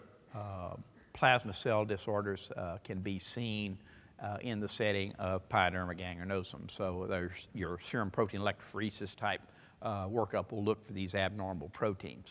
[1.13, 2.51] plasma cell disorders
[2.83, 3.79] can be seen
[4.21, 6.69] uh, in the setting of pyoderma gangrenosum.
[6.69, 9.43] So there's your serum protein electrophoresis type
[9.81, 12.27] uh, workup will look for these abnormal proteins.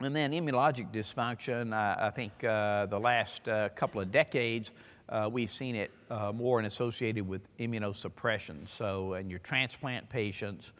[0.00, 4.70] And then immunologic dysfunction, uh, I think uh, the last uh, couple of decades,
[5.10, 5.90] uh, we've seen it
[6.32, 8.66] more and associated with immunosuppression.
[8.66, 10.72] So in your transplant patients,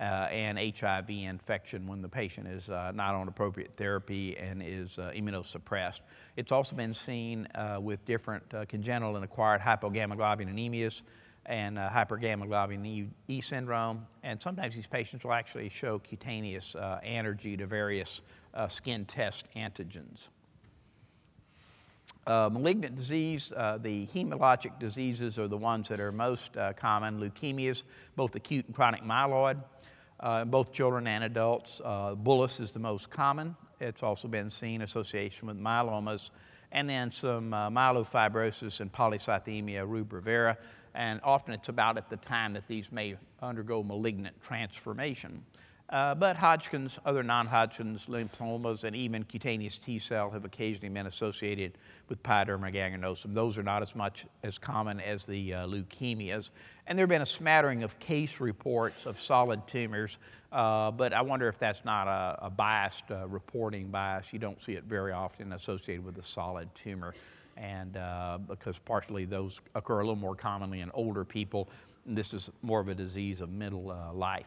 [0.00, 4.98] uh, and HIV infection when the patient is uh, not on appropriate therapy and is
[4.98, 6.00] uh, immunosuppressed.
[6.36, 11.02] It's also been seen uh, with different uh, congenital and acquired hypogammaglobulinemias
[11.46, 11.90] and uh,
[13.28, 14.06] E syndrome.
[14.22, 18.20] And sometimes these patients will actually show cutaneous allergy to various
[18.68, 20.28] skin test antigens.
[22.24, 27.18] Uh, malignant disease, uh, the hematologic diseases are the ones that are most uh, common.
[27.18, 27.82] Leukemias,
[28.14, 29.60] both acute and chronic myeloid,
[30.20, 31.80] uh, both children and adults.
[31.84, 33.56] Uh, bullous is the most common.
[33.80, 36.30] It's also been seen association with myelomas,
[36.70, 40.58] and then some uh, myelofibrosis and polycythemia rubra vera.
[40.94, 45.42] And often it's about at the time that these may undergo malignant transformation.
[45.88, 51.76] Uh, but Hodgkin's, other non-Hodgkin's lymphomas, and even cutaneous T cell have occasionally been associated
[52.08, 53.34] with pyoderma gangrenosum.
[53.34, 56.48] Those are not as much as common as the uh, leukemias.
[56.86, 60.16] And there have been a smattering of case reports of solid tumors,
[60.50, 64.32] uh, but I wonder if that's not a, a biased uh, reporting bias.
[64.32, 67.14] You don't see it very often associated with a solid tumor,
[67.58, 71.68] and uh, because partially those occur a little more commonly in older people.
[72.06, 74.46] This is more of a disease of middle uh, life.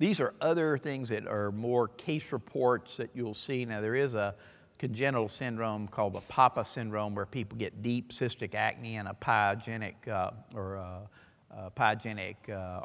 [0.00, 3.66] These are other things that are more case reports that you'll see.
[3.66, 4.34] Now, there is a
[4.78, 10.08] congenital syndrome called the PAPA syndrome where people get deep cystic acne and a pyogenic
[10.08, 12.80] uh, or uh, uh, pyogenic uh,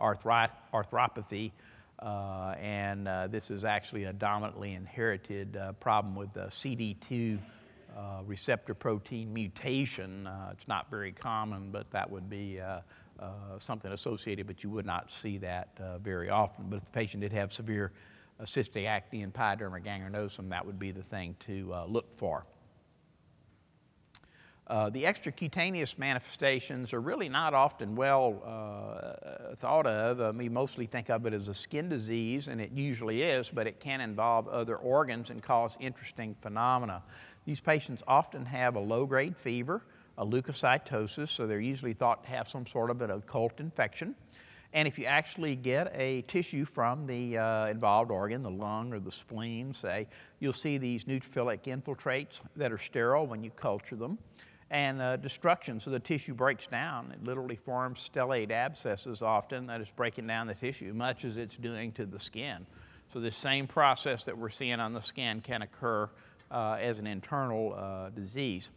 [0.73, 1.53] arthropathy.
[1.99, 7.39] Uh, and uh, this is actually a dominantly inherited problem with the CD2
[8.25, 10.29] receptor protein mutation.
[10.51, 12.59] it's not very common, but that would be
[13.19, 16.65] uh, something associated, but you would not see that uh, very often.
[16.69, 17.91] But if the patient did have severe
[18.39, 22.45] uh, cystic acne and pyoderma gangrenosum, that would be the thing to uh, look for.
[24.67, 30.35] Uh, the extracutaneous manifestations are really not often well uh, thought of.
[30.35, 33.79] We mostly think of it as a skin disease, and it usually is, but it
[33.79, 37.03] can involve other organs and cause interesting phenomena.
[37.45, 39.83] These patients often have a low grade fever,
[40.17, 44.15] a leukocytosis, so they're usually thought to have some sort of an occult infection.
[44.73, 48.99] And if you actually get a tissue from the uh, involved organ, the lung or
[48.99, 50.07] the spleen, say,
[50.39, 54.17] you'll see these neutrophilic infiltrates that are sterile when you culture them.
[54.71, 55.79] and uh, destruction.
[55.79, 57.11] So the tissue breaks down.
[57.11, 61.55] It literally forms stellate abscesses often that is breaking down the tissue, much as it's
[61.55, 62.65] doing to the skin.
[63.13, 66.09] So the same process that we're seeing on the skin can occur
[66.51, 68.69] uh, as an internal uh, disease.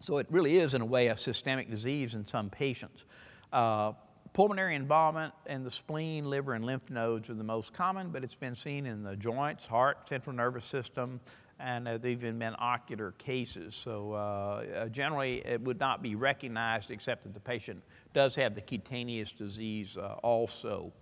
[0.00, 3.04] So it really is, in a way, a systemic disease in some patients.
[3.52, 3.92] Uh,
[4.32, 8.34] pulmonary involvement in the spleen, liver, and lymph nodes are the most common, but it's
[8.34, 11.20] been seen in the joints, heart, central nervous system,
[11.58, 13.74] and uh, they've even been ocular cases.
[13.74, 17.82] So uh, generally, it would not be recognized except that the patient
[18.14, 20.92] does have the cutaneous disease uh, also.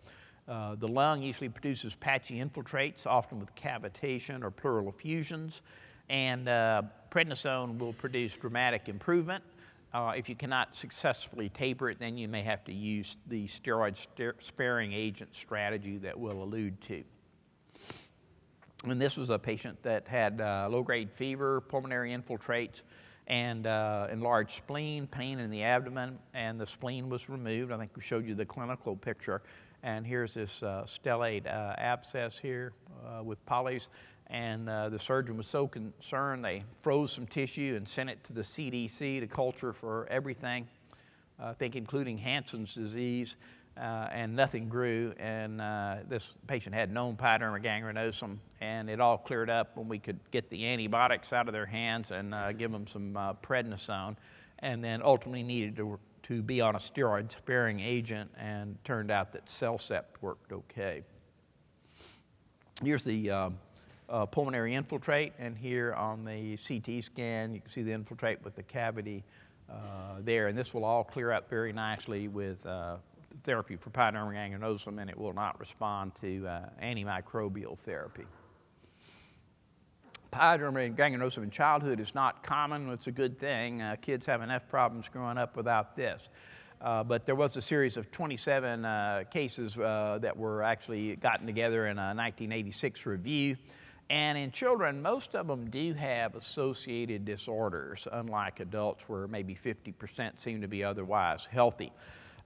[0.48, 5.60] Uh, the lung usually produces patchy infiltrates, often with cavitation or pleural effusions,
[6.08, 9.42] and uh, prednisone will produce dramatic improvement.
[10.14, 13.96] if you cannot successfully taper it, then you may have to use the steroid
[14.40, 17.02] sparing agent strategy that we'll allude to.
[18.84, 22.82] And this was a patient that had uh, low grade fever, pulmonary infiltrates,
[23.26, 27.72] and uh, enlarged spleen, pain in the abdomen, and the spleen was removed.
[27.72, 29.42] I think we showed you the clinical picture.
[29.82, 32.72] And here's this uh, stellate uh, abscess here
[33.04, 33.88] uh, with polys.
[34.28, 38.32] And uh, the surgeon was so concerned, they froze some tissue and sent it to
[38.32, 40.66] the CDC to culture for everything,
[41.38, 43.36] I think including Hansen's disease
[43.76, 45.12] uh, and nothing grew.
[45.18, 49.98] And uh, this patient had known pyoderma gangrenosum, and it all cleared up when we
[49.98, 54.16] could get the antibiotics out of their hands and uh, give them some prednisone,
[54.60, 59.32] and then ultimately needed to, to be on a steroid sparing agent, and turned out
[59.32, 61.02] that CellCept worked okay.
[62.82, 63.58] Here's the um,
[64.08, 68.54] uh, pulmonary infiltrate, and here on the CT scan, you can see the infiltrate with
[68.54, 69.24] the cavity.
[69.68, 72.96] Uh, there, and this will all clear up very nicely with uh,
[73.42, 78.24] therapy for pyoderma gangrenosum, and it will not respond to uh, antimicrobial therapy.
[80.30, 82.90] Pyoderma gangrenosum in childhood is not common.
[82.90, 83.82] It's a good thing.
[83.82, 86.28] Uh, kids have enough problems growing up without this.
[86.80, 91.46] Uh, but there was a series of 27 uh, cases uh, that were actually gotten
[91.46, 93.56] together in a 1986 review.
[94.08, 100.38] And in children, most of them do have associated disorders, unlike adults, where maybe 50%
[100.38, 101.92] seem to be otherwise healthy.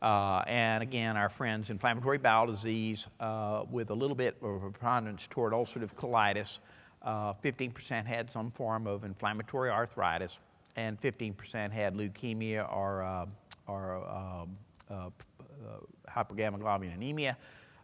[0.00, 4.70] Uh, and again, our friends, inflammatory bowel disease uh, with a little bit of a
[4.70, 6.58] preponderance toward ulcerative colitis.
[7.04, 10.38] 15% uh, had some form of inflammatory arthritis,
[10.76, 13.26] and 15% had leukemia or, uh,
[13.66, 14.56] or um,
[14.90, 15.10] uh,
[16.08, 17.36] hypogammaglobulinemia.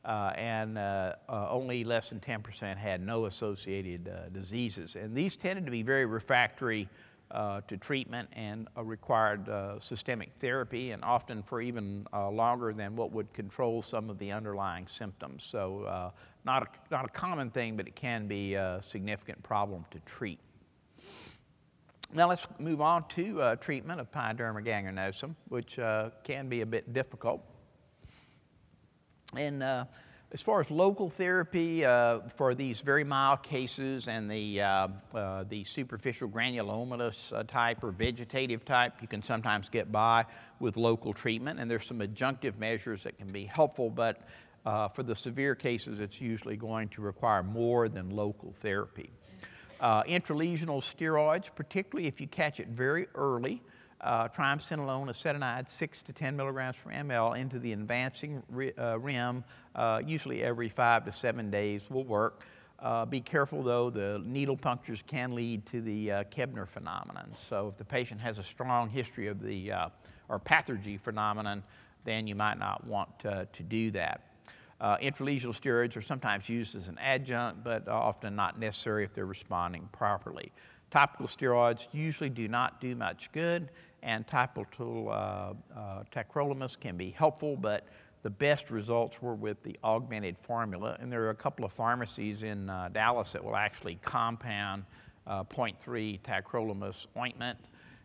[0.07, 4.95] Uh, and uh, uh, only less than 10% had no associated diseases.
[4.95, 6.89] And these tended to be very refractory
[7.33, 12.95] uh, to treatment and required uh, systemic therapy, and often for even uh, longer than
[12.95, 15.45] what would control some of the underlying symptoms.
[15.45, 16.11] So, uh,
[16.45, 20.39] not, a, not a common thing, but it can be a significant problem to treat.
[22.15, 26.67] Now, let's move on to uh, treatment of pyoderma gangrenosum, which uh, can be a
[26.67, 27.43] bit difficult.
[29.35, 29.63] And
[30.33, 35.45] as far as local therapy uh, for these very mild cases and the, uh, uh,
[35.49, 40.27] the superficial granulomatous uh, type or vegetative type, you can sometimes get by
[40.59, 44.21] with local treatment, and there's some adjunctive measures that can be helpful, but
[44.65, 49.11] uh, for the severe cases, it's usually going to require more than local therapy.
[49.81, 53.63] Uh, intralesional steroids, particularly if you catch it very early,
[54.01, 58.43] uh, triamcinolone acetonide, 6 to 10 milligrams per ml into the advancing
[58.79, 62.43] uh, rim, uh, usually every five to seven days will work.
[62.79, 67.35] Uh, be careful though, the needle punctures can lead to the uh, Koebner phenomenon.
[67.49, 69.89] So if the patient has a strong history of the, uh,
[70.29, 71.63] or pathergy phenomenon,
[72.05, 74.21] then you might not want to do that.
[74.79, 79.25] Uh, intralesional steroids are sometimes used as an adjunct, but often not necessary if they're
[79.25, 80.53] responding properly.
[80.91, 83.71] Topical steroids usually do not do much good,
[84.03, 87.87] and topical uh, uh, tacrolimus can be helpful, but
[88.23, 90.97] the best results were with the augmented formula.
[91.01, 94.85] And there are a couple of pharmacies in uh, Dallas that will actually compound
[95.27, 97.59] uh, 0.3 tacrolimus ointment,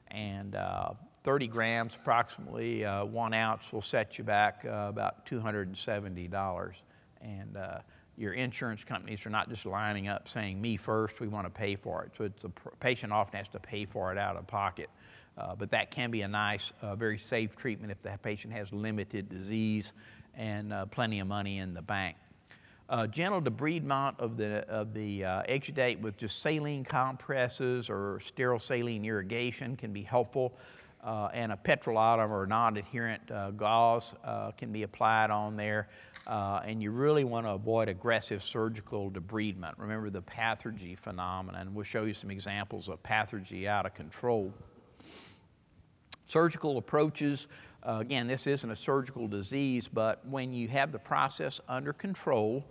[0.09, 6.71] and uh, 30 grams, approximately uh, one ounce, will set you back about $270.
[7.21, 7.57] And
[8.21, 11.75] your insurance companies are not just lining up saying, me first, we want to pay
[11.75, 12.11] for it.
[12.17, 12.49] So the
[12.79, 14.89] patient often has to pay for it out of pocket.
[15.37, 18.71] Uh, but that can be a nice, uh, very safe treatment if the patient has
[18.71, 19.93] limited disease
[20.35, 22.15] and uh, plenty of money in the bank.
[22.89, 28.59] Uh, gentle debridement of the, of the uh, exudate with just saline compresses or sterile
[28.59, 30.53] saline irrigation can be helpful.
[31.03, 34.13] Uh, and a petrolatum or non-adherent gauze
[34.57, 35.87] can be applied on there.
[36.27, 39.73] And you really want to avoid aggressive surgical debridement.
[39.77, 41.73] Remember the pathergy phenomenon.
[41.73, 44.53] We'll show you some examples of pathergy out of control.
[46.25, 47.47] Surgical approaches,
[47.83, 52.63] uh, again, this isn't a surgical disease, but when you have the process under control,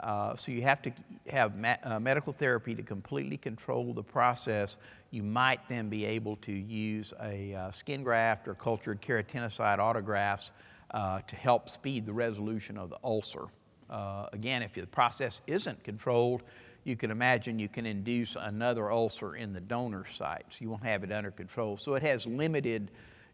[0.00, 0.92] uh, so you have to
[1.28, 1.52] have
[1.84, 4.76] uh, medical therapy to completely control the process.
[5.10, 10.50] You might then be able to use a uh, skin graft or cultured keratinocyte autografts
[10.90, 13.44] uh, to help speed the resolution of the ulcer.
[13.90, 16.42] Uh, again, if the process isn't controlled,
[16.84, 20.44] you can imagine you can induce another ulcer in the donor site.
[20.50, 21.76] So you won't have it under control.
[21.76, 22.90] So it has limited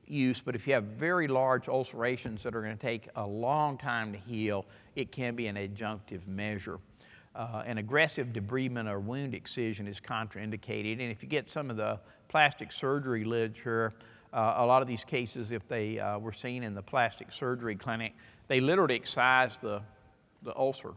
[0.07, 3.79] use, but if you have very large ulcerations that are going to take a long
[3.79, 6.79] time to heal, it can be an adjunctive measure.
[7.35, 11.77] Uh, an aggressive debridement or wound excision is contraindicated, and if you get some of
[11.77, 11.99] the
[12.29, 13.93] plastic surgery literature,
[14.35, 17.77] uh, a lot of these cases, if they uh, were seen in the plastic surgery
[17.77, 18.13] clinic,
[18.49, 19.81] they literally excised the,
[20.43, 20.93] the ulcer,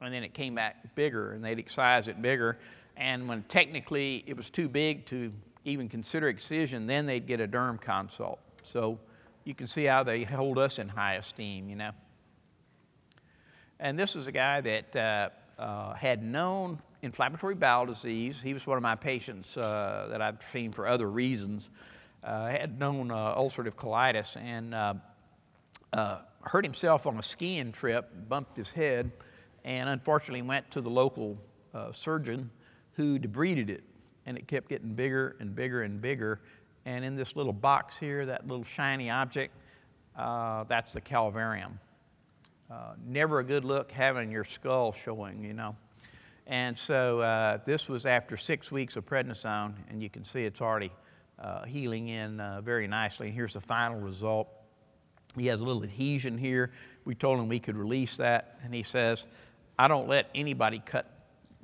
[0.00, 2.58] and then it came back bigger, and they'd excise it bigger,
[2.96, 5.30] and when technically it was too big to
[5.64, 8.40] even consider excision, then they'd get a derm consult.
[8.62, 8.98] So
[9.44, 11.90] you can see how they hold us in high esteem, you know.
[13.78, 15.28] And this is a guy that uh,
[15.60, 18.36] uh, had known inflammatory bowel disease.
[18.42, 21.68] He was one of my patients uh, that I've seen for other reasons.
[22.22, 28.56] Uh, had known uh, ulcerative colitis and uh, hurt himself on a skiing trip, bumped
[28.56, 29.12] his head,
[29.64, 31.38] and unfortunately went to the local
[31.92, 32.50] surgeon
[32.94, 33.84] who debrided it
[34.28, 36.40] and it kept getting bigger and bigger and bigger.
[36.84, 39.54] And in this little box here, that little shiny object,
[40.16, 41.78] uh, that's the calvarium.
[42.70, 45.74] Uh, never a good look having your skull showing, you know.
[46.46, 50.60] And so uh, this was after six weeks of prednisone, and you can see it's
[50.60, 50.92] already
[51.40, 53.28] uh, healing in uh, very nicely.
[53.28, 54.48] And here's the final result.
[55.36, 56.70] He has a little adhesion here.
[57.04, 59.24] We told him we could release that, and he says,
[59.78, 61.18] I don't let anybody cut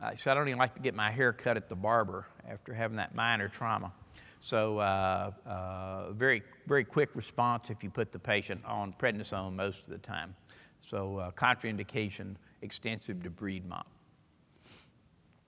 [0.04, 2.74] I said, I don't even like to get my hair cut at the barber after
[2.74, 3.92] having that minor trauma.
[4.40, 9.84] So, uh, uh, very, very quick response if you put the patient on prednisone most
[9.84, 10.34] of the time.
[10.86, 13.84] So, uh, contraindication, extensive debridement.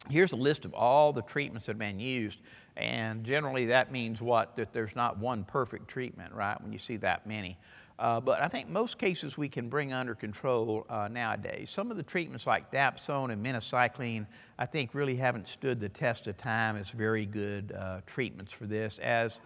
[0.09, 2.38] Here's a list of all the treatments that have been used,
[2.76, 4.57] and generally that means what?
[4.57, 7.57] That there's not one perfect treatment, right, when you see that many.
[7.98, 11.70] Uh, but I think most cases we can bring under control uh, nowadays.
[11.70, 14.26] Some of the treatments like dapsone and minocycline,
[14.59, 18.66] I think really haven't stood the test of time as very good uh, treatments for
[18.66, 19.40] this, as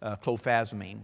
[0.00, 1.00] uh, clofazimine.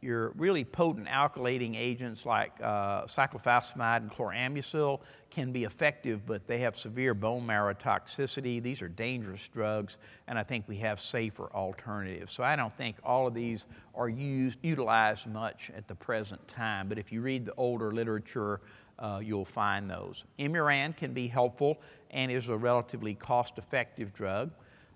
[0.00, 6.58] Your really potent alkylating agents like uh, cyclophosphamide and chlorambucil can be effective, but they
[6.58, 8.62] have severe bone marrow toxicity.
[8.62, 9.96] These are dangerous drugs,
[10.28, 12.32] and I think we have safer alternatives.
[12.32, 16.88] So I don't think all of these are used, utilized much at the present time,
[16.88, 18.60] but if you read the older literature,
[19.00, 20.24] uh, you'll find those.
[20.38, 21.80] Imuran can be helpful
[22.10, 24.52] and is a relatively cost-effective drug.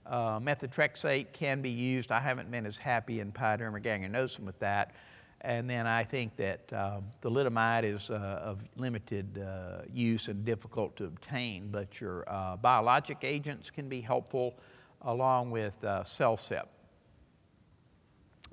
[0.06, 2.10] Uh, methotrexate can be used.
[2.10, 4.94] I haven't been as happy in pyoderma gangrenosum with that.
[5.42, 10.96] And then I think that um, thalidomide is uh, of limited uh, use and difficult
[10.96, 14.54] to obtain, but your uh, biologic agents can be helpful
[15.02, 16.68] along with uh, CellCept.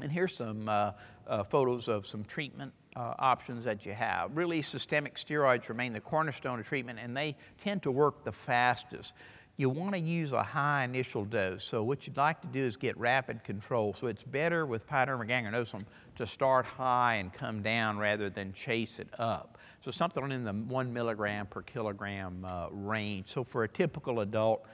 [0.01, 0.93] And here's some uh,
[1.49, 4.35] photos of some treatment options that you have.
[4.35, 9.13] Really, systemic steroids remain the cornerstone of treatment, and they tend to work the fastest
[9.59, 11.65] you want to use a high initial dose.
[11.65, 13.93] So what you'd like to do is get rapid control.
[13.93, 15.83] So it's better with pyoderma gangrenosum
[16.15, 19.57] to start high and come down rather than chase it up.
[19.83, 23.27] So something in the one milligram per kilogram uh, range.
[23.27, 24.65] So for a typical adult,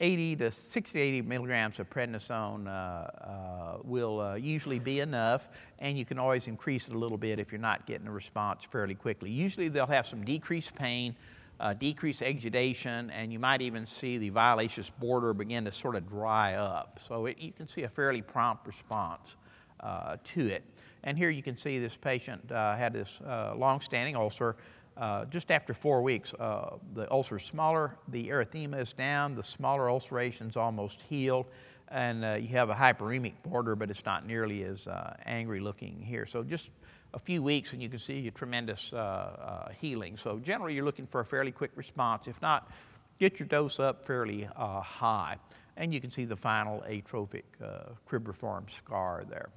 [0.00, 5.48] 80 to 60 to 80 milligrams of prednisone uh, uh, will uh, usually be enough,
[5.80, 8.64] and you can always increase it a little bit if you're not getting a response
[8.64, 9.28] fairly quickly.
[9.28, 11.16] Usually they'll have some decreased pain,
[11.60, 16.08] uh, decrease exudation, and you might even see the violaceous border begin to sort of
[16.08, 16.98] dry up.
[17.06, 19.36] So it, you can see a fairly prompt response
[19.80, 20.64] uh, to it.
[21.04, 24.56] And here you can see this patient uh, had this uh, long-standing ulcer.
[24.96, 29.42] Uh, just after four weeks, uh, the ulcer is smaller, the erythema is down, the
[29.42, 31.46] smaller ulceration's almost healed,
[31.88, 34.86] and you have a hyperemic border, but it's not nearly as
[35.24, 36.26] angry looking here.
[36.26, 36.70] So just
[37.14, 40.16] a few weeks and you can see a tremendous uh, uh, healing.
[40.16, 42.26] So generally you're looking for a fairly quick response.
[42.26, 42.70] If not,
[43.18, 45.36] get your dose up fairly uh, high.
[45.76, 49.48] And you can see the final atrophic uh, cribriform scar there.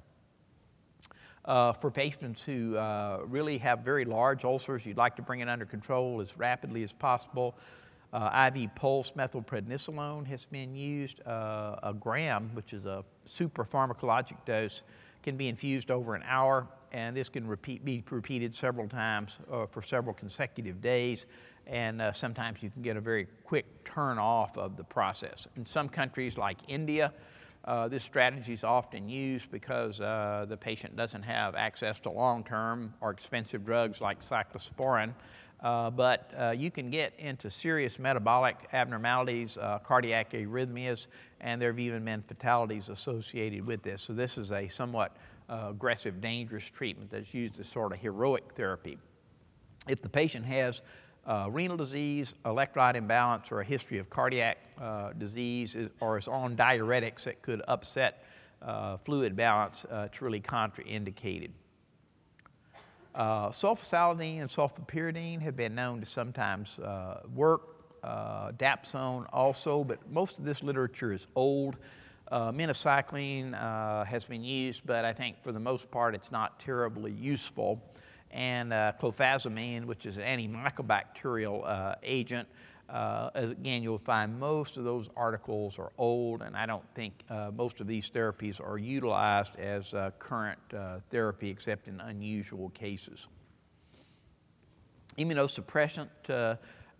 [1.44, 5.48] Uh, for patients who uh, really have very large ulcers, you'd like to bring it
[5.48, 7.54] under control as rapidly as possible.
[8.14, 11.20] IV pulse methylprednisolone has been used.
[11.26, 14.82] a gram, which is a super pharmacologic dose,
[15.24, 19.66] can be infused over an hour and this can repeat, be repeated several times uh,
[19.66, 21.26] for several consecutive days,
[21.66, 25.48] and uh, sometimes you can get a very quick turn off of the process.
[25.56, 27.12] In some countries like India,
[27.66, 32.44] Uh, this strategy is often used because uh, the patient doesn't have access to long
[32.44, 35.14] term or expensive drugs like cyclosporin.
[35.60, 41.08] Uh, but uh, you can get into serious metabolic abnormalities, uh, cardiac arrhythmias,
[41.40, 44.02] and there have even been fatalities associated with this.
[44.02, 45.10] So, this is a somewhat
[45.48, 48.98] uh, aggressive, dangerous treatment that's used as sort of heroic therapy.
[49.88, 50.80] If the patient has
[51.26, 56.28] uh, renal disease, electrolyte imbalance, or a history of cardiac uh, disease, is, or is
[56.28, 58.24] on diuretics that could upset
[58.62, 61.50] uh, fluid balance, uh, it's really contraindicated.
[63.14, 66.78] Uh, sulfasalazine and sulfapyridine have been known to sometimes
[67.34, 67.70] work.
[68.58, 71.76] dapsone also, but most of this literature is old.
[72.28, 76.58] Uh, minocycline uh, has been used, but I think for the most part it's not
[76.58, 77.82] terribly useful
[78.30, 82.48] and uh, clofazimine, which is an antimycobacterial uh, agent.
[82.88, 87.50] Uh, again, you'll find most of those articles are old, and I don't think uh,
[87.54, 90.58] most of these therapies are utilized as current
[91.10, 93.26] therapy except in unusual cases.
[95.18, 96.08] Immunosuppressant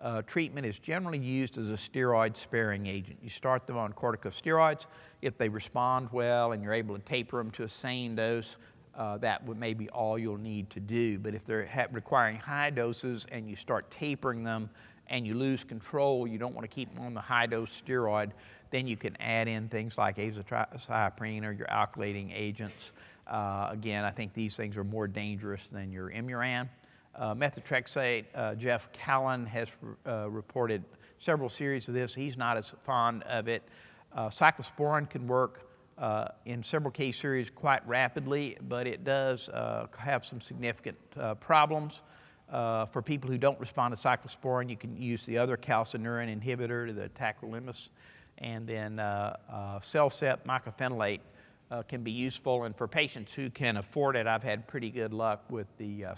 [0.05, 3.19] uh, treatment is generally used as a steroid sparing agent.
[3.23, 4.85] You start them on corticosteroids.
[5.23, 8.57] If they respond well and you're able to taper them to a sane dose,
[8.95, 11.19] uh, that would maybe all you'll need to do.
[11.19, 14.69] But if they're requiring high doses and you start tapering them
[15.07, 18.33] and you lose control, you don't want to keep them on the high dose steroid,
[18.71, 22.93] then you can add in things like azathioprine or your alkylating agents.
[23.27, 26.69] Uh, again, I think these things are more dangerous than your Imuran.
[27.17, 29.69] Uh, methotrexate, uh, Jeff Callen has
[30.07, 30.83] uh, reported
[31.19, 32.15] several series of this.
[32.15, 33.63] He's not as fond of it.
[34.13, 39.87] Uh, cyclosporin can work uh, in several case series quite rapidly, but it does uh,
[39.97, 40.99] have some significant
[41.41, 42.01] problems.
[42.51, 47.09] For people who don't respond to cyclosporin, you can use the other calcineurin inhibitor, the
[47.11, 47.89] tacrolimus,
[48.39, 51.21] and then uh, uh, mycophenolate
[51.89, 52.65] can be useful.
[52.65, 56.15] And for patients who can afford it, I've had pretty good luck with the uh.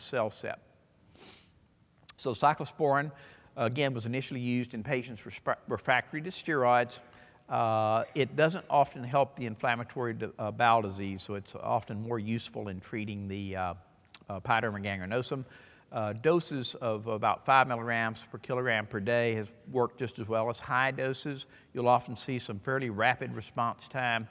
[2.17, 3.11] So cyclosporin,
[3.57, 5.25] again, was initially used in patients
[5.69, 6.99] refractory to steroids.
[7.49, 12.69] Uh, it doesn't often help the inflammatory uh, bowel disease, so it's often more useful
[12.69, 13.75] in treating the uh,
[14.29, 15.45] uh, pyoderma gangrenosum.
[15.93, 20.51] Uh, doses of about 5 milligrams per kilogram per day has worked just as well
[20.51, 21.47] as high doses.
[21.73, 24.27] You'll often see some fairly rapid response time,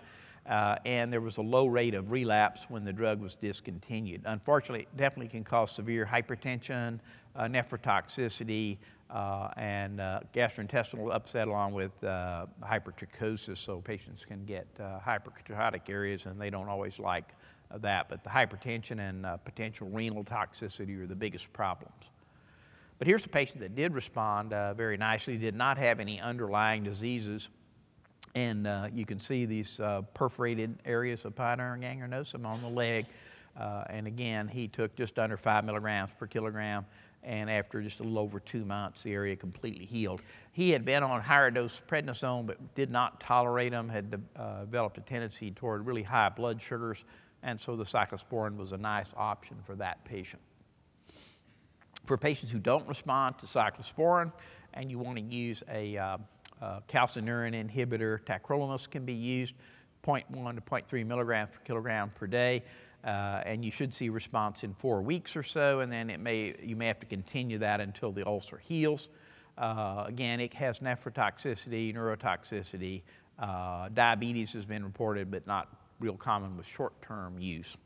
[0.48, 4.22] uh, and there was a low rate of relapse when the drug was discontinued.
[4.26, 7.00] Unfortunately, it definitely can cause severe hypertension,
[7.36, 8.78] uh, nephrotoxicity,
[9.10, 15.90] uh, and uh, gastrointestinal upset along with uh, hypertrichosis, so patients can get uh, hyperketotic
[15.90, 17.34] areas and they don't always like
[17.82, 18.10] that.
[18.10, 22.10] But the hypertension and potential renal toxicity are the biggest problems.
[22.98, 27.50] But here's a patient that did respond very nicely, did not have any underlying diseases.
[28.36, 33.06] And uh, you can see these uh, perforated areas of pyoderma gangrenosum on the leg.
[33.58, 36.86] Uh, and again, he took just under five milligrams per kilogram
[37.26, 40.22] and after just a little over two months, the area completely healed.
[40.52, 45.00] He had been on higher dose prednisone, but did not tolerate them, had uh, developed
[45.00, 47.04] a tendency toward really high blood sugars,
[47.42, 50.42] and so the cyclosporin was a nice option for that patient.
[52.06, 54.32] For patients who don't respond to cyclosporin
[54.76, 56.20] and you want to use a
[56.62, 59.56] uh, calcineurin inhibitor, tacrolimus can be used
[60.06, 62.64] 0.1 to 0.3 milligrams per kilogram per day.
[63.04, 66.56] Uh, and you should see response in four weeks or so, and then it may,
[66.64, 69.10] you may have to continue that until the ulcer heals.
[69.58, 73.04] Uh, again, it has nephrotoxicity, neurotoxicity.
[73.38, 77.78] Uh, diabetes has been reported, but not real common with short-term use.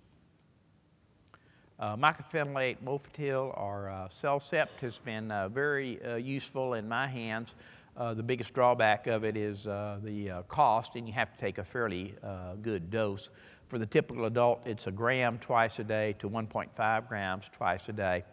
[1.80, 7.55] Uh, mycophenolate mofetil or uh, CellCept has been uh, very uh, useful in my hands.
[7.98, 11.64] Uh, the biggest drawback of it is the cost, and you have to take a
[11.64, 12.16] fairly
[12.62, 13.30] good dose.
[13.70, 17.94] For the typical adult, it's a gram twice a day to 1.5 grams twice a
[17.94, 18.24] day.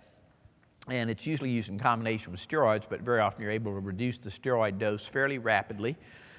[0.88, 4.16] And it's usually used in combination with steroids, but very often you're able to reduce
[4.16, 5.96] the steroid dose fairly rapidly.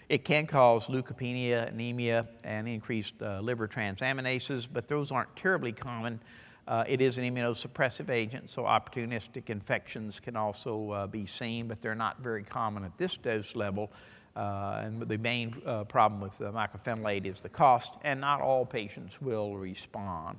[0.09, 6.19] It can cause leukopenia, anemia, and increased uh, liver transaminases, but those aren't terribly common.
[6.67, 11.81] Uh, it is an immunosuppressive agent, so opportunistic infections can also uh, be seen, but
[11.81, 13.89] they're not very common at this dose level.
[14.35, 18.65] Uh, and the main uh, problem with uh, mycophenolate is the cost, and not all
[18.65, 20.37] patients will respond.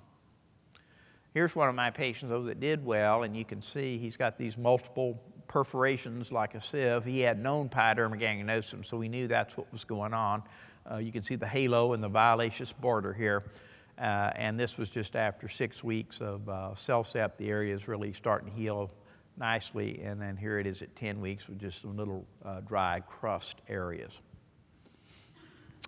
[1.32, 4.36] Here's one of my patients, though, that did well, and you can see he's got
[4.36, 7.04] these multiple perforations like a sieve.
[7.04, 10.42] He had known pyoderma gangrenosum, so we knew that's what was going on.
[10.90, 13.44] Uh, you can see the halo and the violaceous border here.
[13.98, 17.36] Uh, and this was just after six weeks of uh, CellCept.
[17.36, 18.90] The area is really starting to heal
[19.36, 23.00] nicely, and then here it is at 10 weeks with just some little uh, dry
[23.00, 24.20] crust areas.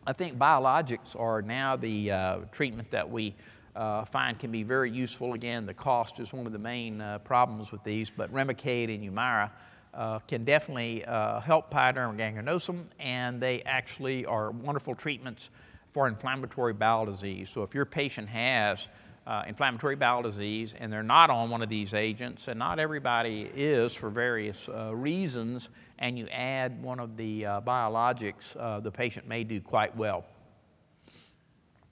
[0.06, 3.34] I think biologics are now the uh, treatment that we
[3.76, 5.34] uh, find can be very useful.
[5.34, 9.04] Again, the cost is one of the main uh, problems with these, but Remicade and
[9.04, 9.50] Humira
[9.94, 15.50] uh, can definitely uh, help pyoderma gangrenosum, and they actually are wonderful treatments
[15.92, 17.50] for inflammatory bowel disease.
[17.50, 18.86] So if your patient has
[19.26, 23.50] uh, inflammatory bowel disease and they're not on one of these agents, and not everybody
[23.54, 25.68] is for various uh, reasons,
[25.98, 30.24] and you add one of the uh, biologics, uh, the patient may do quite well.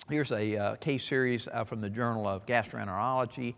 [0.09, 3.55] Here's a uh, case series uh, from the Journal of Gastroenterology.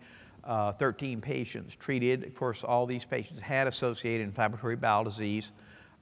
[0.78, 2.24] 13 patients treated.
[2.24, 5.52] Of course, all these patients had associated inflammatory bowel disease,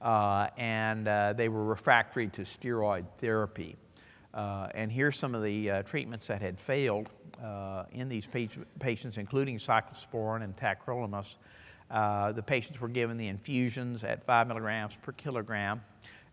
[0.01, 1.05] and
[1.37, 3.75] they were refractory to steroid therapy.
[4.33, 7.09] Uh, and here's some of the uh, treatments that had failed
[7.43, 8.27] uh, in these
[8.79, 11.35] patients, including cyclosporin and tacrolimus.
[11.89, 15.81] Uh, the patients were given the infusions at 5 milligrams per kilogram,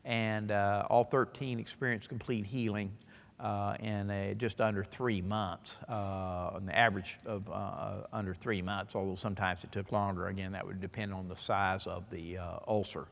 [0.05, 2.93] and uh, all 13 experienced complete healing
[3.41, 7.49] uh, in just under three months, on the average of
[8.13, 10.27] under three months, although sometimes it took longer.
[10.27, 12.39] Again, that would depend on the size of the
[12.69, 13.07] ulcer.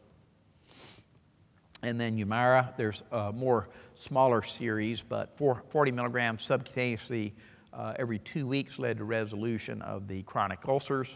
[1.82, 7.32] And then Humira, there's a more smaller series, but 40 milligrams subcutaneously
[7.72, 11.08] uh, every two weeks led to resolution of the chronic ulcers.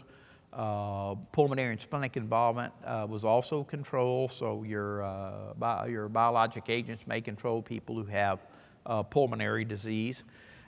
[0.51, 6.69] Uh, pulmonary and splenic involvement uh, was also controlled, so your, uh, bi- your biologic
[6.69, 8.39] agents may control people who have
[8.85, 10.23] uh, pulmonary disease.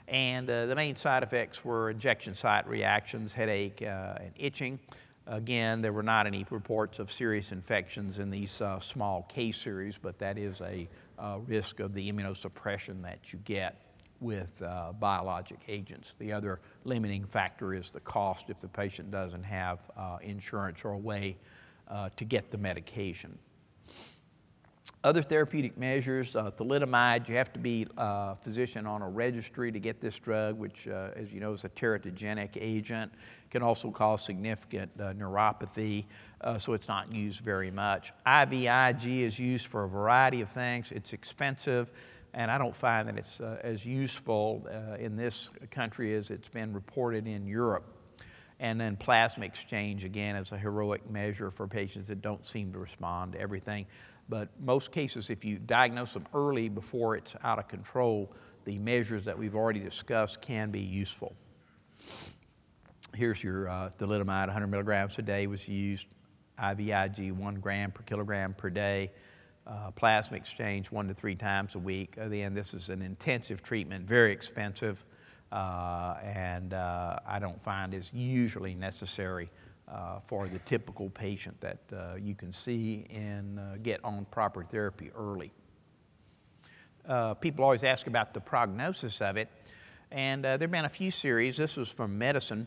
[0.08, 4.78] And the main side effects were injection site reactions, headache, and itching.
[5.26, 9.96] Again, there were not any reports of serious infections in these uh, small case series,
[9.96, 13.80] but that is a uh, risk of the immunosuppression that you get
[14.20, 16.14] with uh, biologic agents.
[16.18, 20.92] The other limiting factor is the cost if the patient doesn't have uh, insurance or
[20.92, 21.36] a way
[21.88, 23.38] uh, to get the medication.
[25.04, 29.72] Other therapeutic measures, uh, thalidomide, you have to be a uh, physician on a registry
[29.72, 33.12] to get this drug, which, uh, as you know, is a teratogenic agent.
[33.50, 36.04] Can also cause significant uh, neuropathy,
[36.40, 38.12] uh, so it's not used very much.
[38.26, 40.92] IVIG is used for a variety of things.
[40.92, 41.90] It's expensive,
[42.32, 44.66] and I don't find that it's uh, as useful
[44.98, 47.84] in this country as it's been reported in Europe.
[48.60, 52.78] And then plasma exchange, again, is a heroic measure for patients that don't seem to
[52.78, 53.86] respond to everything.
[54.32, 58.32] But most cases, if you diagnose them early before it's out of control,
[58.64, 61.36] the measures that we've already discussed can be useful.
[63.14, 66.06] Here's your uh, thalidomide, 100 milligrams a day was used.
[66.58, 69.10] IVIG, one gram per kilogram per day.
[69.66, 72.16] Uh, plasma exchange, one to three times a week.
[72.16, 75.04] Again, this is an intensive treatment, very expensive,
[75.52, 79.50] uh, and uh, I don't find is usually necessary
[79.92, 84.64] uh, for the typical patient that uh, you can see and uh, get on proper
[84.64, 85.52] therapy early.
[87.06, 89.48] Uh, people always ask about the prognosis of it,
[90.10, 91.56] and uh, there have been a few series.
[91.56, 92.66] This was from Medicine,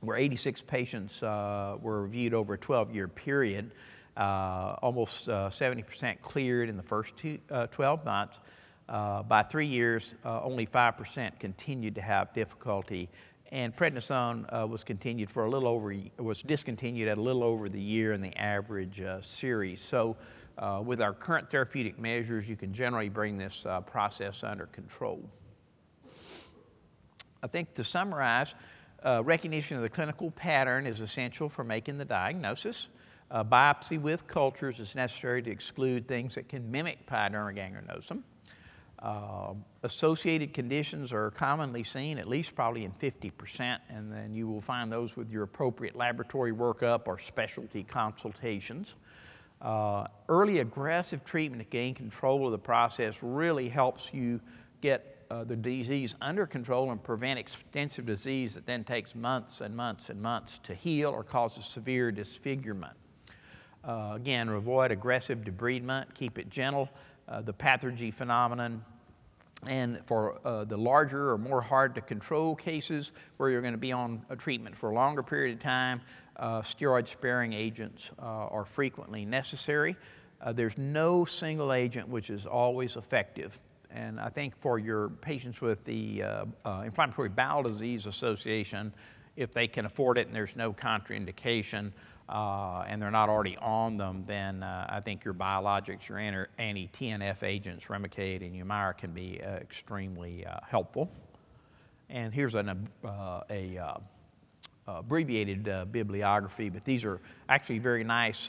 [0.00, 3.72] where 86 patients uh, were reviewed over a 12 year period.
[4.16, 7.38] almost 70% cleared in the first two,
[7.72, 8.38] 12 months.
[8.86, 13.08] by three years, only 5% continued to have difficulty
[13.50, 17.68] and prednisone uh, was continued for a little over was discontinued at a little over
[17.68, 19.80] the year in the average uh, series.
[19.80, 20.16] So,
[20.58, 25.22] uh, with our current therapeutic measures, you can generally bring this uh, process under control.
[27.42, 28.54] I think to summarize,
[29.04, 32.88] uh, recognition of the clinical pattern is essential for making the diagnosis.
[33.32, 38.22] biopsy with cultures is necessary to exclude things that can mimic pyoderma gangrenosum.
[38.98, 44.60] Uh, associated conditions are commonly seen, at least probably in 50%, and then you will
[44.60, 48.94] find those with your appropriate laboratory workup or specialty consultations.
[49.62, 54.40] Uh, early aggressive treatment to gain control of the process really helps you
[54.80, 59.76] get uh, the disease under control and prevent extensive disease that then takes months and
[59.76, 62.94] months and months to heal or causes severe disfigurement.
[63.84, 66.88] Uh, again, avoid aggressive debridement, keep it gentle.
[67.28, 68.82] Uh, the pathergy phenomenon.
[69.66, 73.78] And for uh, the larger or more hard to control cases where you're going to
[73.78, 76.00] be on a treatment for a longer period of time,
[76.36, 79.94] uh, steroid sparing agents uh, are frequently necessary.
[80.40, 83.58] Uh, there's no single agent which is always effective.
[83.90, 86.22] And I think for your patients with the
[86.84, 88.94] Inflammatory Bowel Disease Association,
[89.36, 91.92] if they can afford it and there's no contraindication,
[92.28, 97.42] uh, and they're not already on them, then uh, I think your biologics, your anti-TNF
[97.42, 101.10] agents, Remicade and Humira, can be uh, extremely uh, helpful.
[102.10, 103.98] And here's an, uh, a, uh,
[104.86, 107.20] abbreviated bibliography, but these are
[107.50, 108.48] actually very nice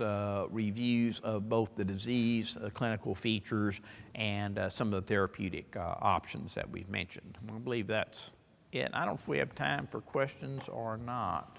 [0.50, 3.82] reviews of both the disease, clinical features,
[4.16, 7.38] and some of the therapeutic options that we've mentioned.
[7.54, 8.30] I believe that's
[8.72, 8.90] it.
[8.94, 11.58] I don't know if we have time for questions or not.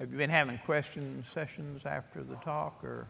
[0.00, 3.06] Have you been having question sessions after the talk, or?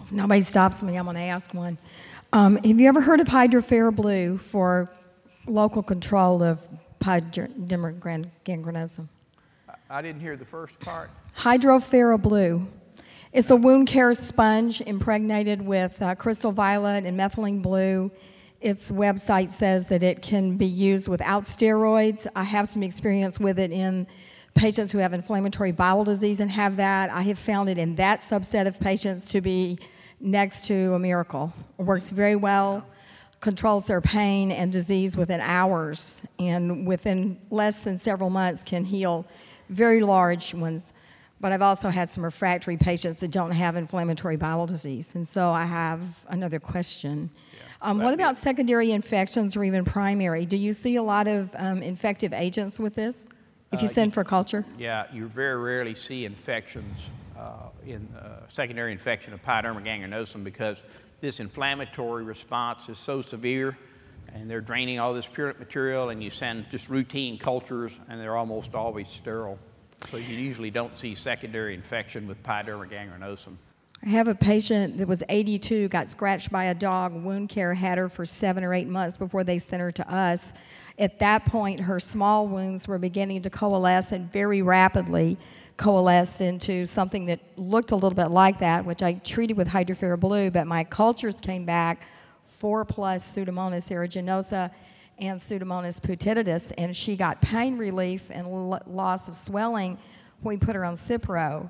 [0.00, 1.76] If nobody stops me, I'm going to ask one.
[2.32, 4.90] Um, have you ever heard of Hydrofera Blue for
[5.46, 6.66] local control of
[6.98, 9.08] pyoderma gangrenosum?
[9.90, 11.10] I didn't hear the first part.
[11.36, 12.68] Hydrofera Blue.
[13.34, 18.10] It's a wound care sponge impregnated with uh, crystal violet and methylene blue.
[18.60, 22.26] Its website says that it can be used without steroids.
[22.36, 24.06] I have some experience with it in
[24.54, 27.10] patients who have inflammatory bowel disease and have that.
[27.10, 29.78] I have found it in that subset of patients to be
[30.20, 31.52] next to a miracle.
[31.78, 32.84] It works very well,
[33.40, 39.26] controls their pain and disease within hours, and within less than several months can heal
[39.70, 40.92] very large ones.
[41.40, 45.14] But I've also had some refractory patients that don't have inflammatory bowel disease.
[45.14, 47.30] And so I have another question.
[47.82, 50.44] Um, what about secondary infections or even primary?
[50.44, 53.26] Do you see a lot of um, infective agents with this
[53.72, 54.64] if you Uh, send for culture?
[54.78, 57.00] Yeah, you very rarely see infections
[57.38, 60.82] uh, in uh, secondary infection of pyoderma gangrenosum because
[61.20, 63.78] this inflammatory response is so severe
[64.34, 68.36] and they're draining all this purulent material and you send just routine cultures and they're
[68.36, 69.58] almost always sterile.
[70.10, 73.56] So you usually don't see secondary infection with pyoderma gangrenosum.
[74.02, 77.12] I have a patient that was 82, got scratched by a dog.
[77.12, 80.54] Wound care had her for seven or eight months before they sent her to us.
[80.98, 85.36] At that point, her small wounds were beginning to coalesce and very rapidly
[85.76, 90.18] coalesced into something that looked a little bit like that, which I treated with Hydrofera
[90.18, 92.02] Blue, but my cultures came back
[92.42, 94.70] four plus Pseudomonas aeruginosa
[95.18, 99.98] and Pseudomonas putididus, and she got pain relief and loss of swelling
[100.40, 101.68] when we put her on Cipro.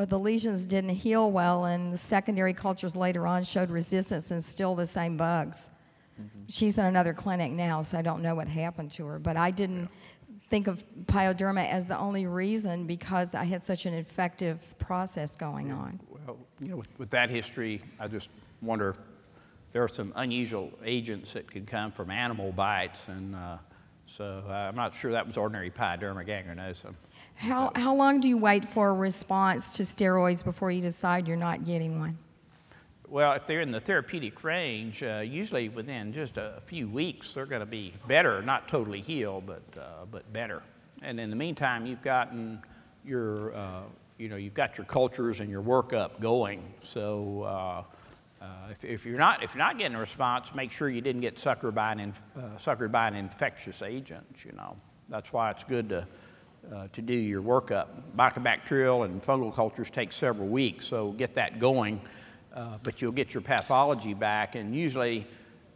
[0.00, 4.42] But the lesions didn't heal well, and the secondary cultures later on showed resistance and
[4.42, 5.70] still the same bugs.
[6.48, 9.18] She's in another clinic now, so I don't know what happened to her.
[9.18, 9.90] But I didn't
[10.48, 15.70] think of pyoderma as the only reason because I had such an effective process going
[15.70, 16.00] on.
[16.08, 18.30] Well, you know, with, with that history, I just
[18.62, 18.98] wonder if
[19.72, 23.58] there are some unusual agents that could come from animal bites, and uh,
[24.06, 26.94] so uh, I'm not sure that was ordinary pyoderma gangrenosum.
[27.40, 31.38] How, how long do you wait for a response to steroids before you decide you're
[31.38, 32.18] not getting one?
[33.08, 37.46] Well, if they're in the therapeutic range, uh, usually within just a few weeks, they're
[37.46, 40.62] going to be better, not totally healed, but, uh, but better.
[41.00, 42.60] And in the meantime, you've gotten
[43.06, 43.82] your, uh,
[44.18, 46.62] you know, you've got your cultures and your workup going.
[46.82, 50.90] So uh, uh, if, if, you're not, if you're not getting a response, make sure
[50.90, 54.76] you didn't get suckered by an, inf- uh, suckered by an infectious agent, you know.
[55.08, 56.06] That's why it's good to,
[56.74, 57.88] uh, to do your workup.
[58.16, 62.00] Mycobacterial and fungal cultures take several weeks, so get that going.
[62.54, 65.26] Uh, but you'll get your pathology back, and usually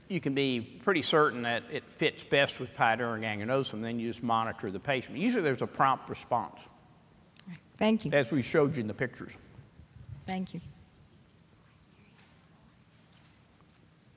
[0.08, 3.80] you can be pretty certain that it fits best with pyoderma gangrenosum.
[3.80, 5.16] Then you just monitor the patient.
[5.16, 6.60] Usually there's a prompt response,
[7.78, 8.12] Thank you.
[8.12, 9.36] as we showed you in the pictures.
[10.26, 10.60] Thank you.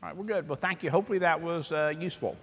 [0.01, 0.47] All right, we're good.
[0.47, 0.89] Well, thank you.
[0.89, 2.37] Hopefully that was uh, useful.